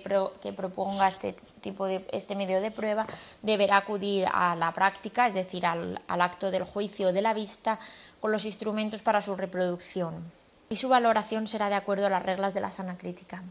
proponga 0.55 1.07
este 1.07 1.35
tipo 1.61 1.85
de 1.85 2.05
este 2.11 2.35
medio 2.35 2.61
de 2.61 2.69
prueba 2.69 3.07
deberá 3.41 3.77
acudir 3.77 4.27
a 4.31 4.55
la 4.55 4.71
práctica, 4.71 5.27
es 5.27 5.33
decir, 5.33 5.65
al, 5.65 5.99
al 6.07 6.21
acto 6.21 6.51
del 6.51 6.63
juicio 6.63 7.11
de 7.11 7.23
la 7.23 7.33
vista, 7.33 7.79
con 8.19 8.31
los 8.31 8.45
instrumentos 8.45 9.01
para 9.01 9.21
su 9.21 9.35
reproducción. 9.35 10.31
Y 10.69 10.75
su 10.75 10.89
valoración 10.89 11.47
será 11.47 11.69
de 11.69 11.75
acuerdo 11.75 12.05
a 12.05 12.09
las 12.09 12.23
reglas 12.23 12.53
de 12.53 12.61
la 12.61 12.71
sana 12.71 12.97
crítica. 12.97 13.43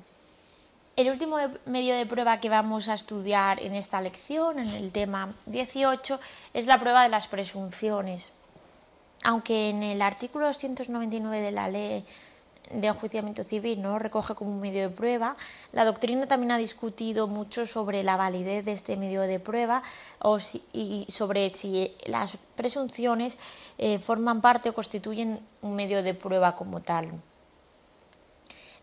El 0.96 1.08
último 1.08 1.36
medio 1.66 1.96
de 1.96 2.06
prueba 2.06 2.40
que 2.40 2.48
vamos 2.48 2.88
a 2.88 2.94
estudiar 2.94 3.60
en 3.60 3.74
esta 3.74 4.00
lección, 4.00 4.58
en 4.58 4.68
el 4.68 4.92
tema 4.92 5.34
18, 5.46 6.20
es 6.52 6.66
la 6.66 6.78
prueba 6.78 7.02
de 7.04 7.08
las 7.08 7.26
presunciones. 7.26 8.32
Aunque 9.22 9.70
en 9.70 9.82
el 9.82 10.00
artículo 10.02 10.46
299 10.46 11.40
de 11.40 11.50
la 11.50 11.68
ley 11.68 12.04
de 12.72 12.86
enjuiciamiento 12.86 13.42
civil 13.44 13.82
no 13.82 13.98
recoge 13.98 14.34
como 14.34 14.52
un 14.52 14.60
medio 14.60 14.88
de 14.88 14.94
prueba, 14.94 15.36
la 15.72 15.84
doctrina 15.84 16.26
también 16.26 16.52
ha 16.52 16.58
discutido 16.58 17.26
mucho 17.26 17.66
sobre 17.66 18.02
la 18.02 18.16
validez 18.16 18.64
de 18.64 18.72
este 18.72 18.96
medio 18.96 19.22
de 19.22 19.40
prueba 19.40 19.82
y 20.72 21.06
sobre 21.08 21.50
si 21.50 21.92
las 22.06 22.38
presunciones 22.54 23.38
eh, 23.76 23.98
forman 23.98 24.40
parte 24.40 24.70
o 24.70 24.74
constituyen 24.74 25.40
un 25.62 25.74
medio 25.74 26.02
de 26.02 26.14
prueba 26.14 26.54
como 26.54 26.80
tal. 26.80 27.10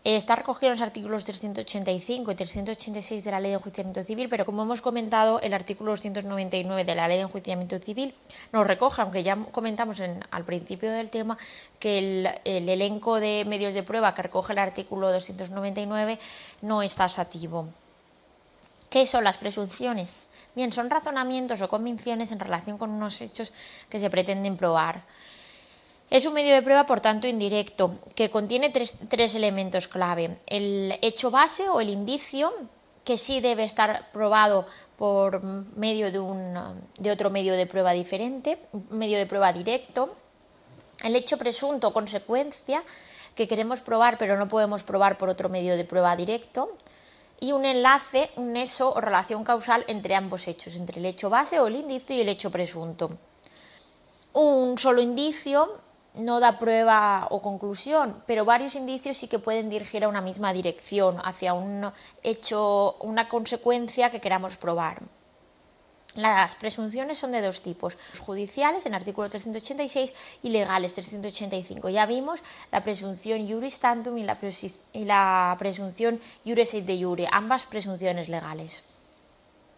Eh, 0.04 0.16
está 0.16 0.36
recogido 0.36 0.70
en 0.72 0.78
los 0.78 0.86
artículos 0.86 1.24
385 1.24 2.30
y 2.30 2.34
386 2.36 3.24
de 3.24 3.30
la 3.30 3.40
Ley 3.40 3.50
de 3.50 3.56
Enjuiciamiento 3.56 4.04
Civil, 4.04 4.28
pero 4.28 4.44
como 4.44 4.62
hemos 4.62 4.80
comentado, 4.80 5.40
el 5.40 5.52
artículo 5.52 5.90
299 5.90 6.84
de 6.84 6.94
la 6.94 7.08
Ley 7.08 7.16
de 7.16 7.24
Enjuiciamiento 7.24 7.78
Civil 7.80 8.14
nos 8.52 8.66
recoge, 8.66 9.02
aunque 9.02 9.24
ya 9.24 9.36
comentamos 9.50 10.00
al 10.00 10.44
principio 10.44 10.92
del 10.92 11.10
tema, 11.10 11.36
que 11.80 11.98
el, 11.98 12.28
el, 12.44 12.68
elenco 12.68 13.18
de 13.18 13.44
medios 13.44 13.74
de 13.74 13.82
prueba 13.82 14.14
que 14.14 14.22
recoge 14.22 14.52
el 14.52 14.60
artículo 14.60 15.10
299 15.10 16.18
no 16.62 16.82
es 16.82 16.94
tasativo. 16.94 17.68
¿Qué 18.88 19.06
son 19.06 19.24
las 19.24 19.36
presunciones? 19.36 20.28
Bien, 20.54 20.72
son 20.72 20.88
razonamientos 20.90 21.60
o 21.60 21.68
convicciones 21.68 22.32
en 22.32 22.40
relación 22.40 22.78
con 22.78 22.90
unos 22.90 23.20
hechos 23.20 23.52
que 23.90 24.00
se 24.00 24.10
pretenden 24.10 24.56
probar. 24.56 25.02
Es 26.10 26.24
un 26.24 26.32
medio 26.32 26.54
de 26.54 26.62
prueba, 26.62 26.86
por 26.86 27.00
tanto, 27.00 27.26
indirecto, 27.26 27.98
que 28.14 28.30
contiene 28.30 28.70
tres, 28.70 29.34
elementos 29.34 29.88
clave. 29.88 30.38
El 30.46 30.98
hecho 31.02 31.30
base 31.30 31.68
o 31.68 31.80
el 31.80 31.90
indicio, 31.90 32.50
que 33.04 33.18
sí 33.18 33.40
debe 33.40 33.64
estar 33.64 34.10
probado 34.10 34.66
por 34.96 35.42
medio 35.42 36.10
de, 36.10 36.18
un, 36.18 36.88
de 36.98 37.10
otro 37.10 37.28
medio 37.28 37.54
de 37.54 37.66
prueba 37.66 37.92
diferente, 37.92 38.58
medio 38.90 39.18
de 39.18 39.26
prueba 39.26 39.52
directo. 39.52 40.16
El 41.04 41.14
hecho 41.14 41.36
presunto, 41.36 41.92
consecuencia, 41.92 42.82
que 43.34 43.46
queremos 43.46 43.80
probar 43.82 44.16
pero 44.18 44.36
no 44.36 44.48
podemos 44.48 44.82
probar 44.82 45.18
por 45.18 45.28
otro 45.28 45.50
medio 45.50 45.76
de 45.76 45.84
prueba 45.84 46.16
directo. 46.16 46.78
Y 47.38 47.52
un 47.52 47.66
enlace, 47.66 48.30
un 48.36 48.54
nexo 48.54 48.92
o 48.92 49.00
relación 49.00 49.44
causal 49.44 49.84
entre 49.86 50.16
ambos 50.16 50.48
hechos, 50.48 50.74
entre 50.74 51.00
el 51.00 51.06
hecho 51.06 51.28
base 51.28 51.60
o 51.60 51.66
el 51.66 51.76
indicio 51.76 52.16
y 52.16 52.22
el 52.22 52.30
hecho 52.30 52.50
presunto. 52.50 53.10
Un 54.32 54.76
solo 54.78 55.00
indicio 55.00 55.86
no 56.18 56.40
da 56.40 56.58
prueba 56.58 57.28
o 57.30 57.40
conclusión, 57.40 58.22
pero 58.26 58.44
varios 58.44 58.74
indicios 58.74 59.16
sí 59.16 59.28
que 59.28 59.38
pueden 59.38 59.70
dirigir 59.70 60.04
a 60.04 60.08
una 60.08 60.20
misma 60.20 60.52
dirección, 60.52 61.18
hacia 61.24 61.54
un 61.54 61.90
hecho, 62.22 62.96
una 63.00 63.28
consecuencia 63.28 64.10
que 64.10 64.20
queramos 64.20 64.56
probar. 64.56 65.02
Las 66.14 66.56
presunciones 66.56 67.18
son 67.18 67.32
de 67.32 67.42
dos 67.42 67.62
tipos, 67.62 67.96
judiciales 68.18 68.86
en 68.86 68.94
artículo 68.94 69.28
386 69.28 70.12
y 70.42 70.48
legales 70.48 70.94
385. 70.94 71.90
Ya 71.90 72.06
vimos 72.06 72.40
la 72.72 72.82
presunción 72.82 73.46
juris 73.46 73.78
tantum 73.78 74.18
y 74.18 74.24
la, 74.24 75.56
presunción 75.58 76.20
juris 76.44 76.74
et 76.74 76.86
de 76.86 77.04
jure, 77.04 77.28
ambas 77.30 77.66
presunciones 77.66 78.28
legales. 78.28 78.82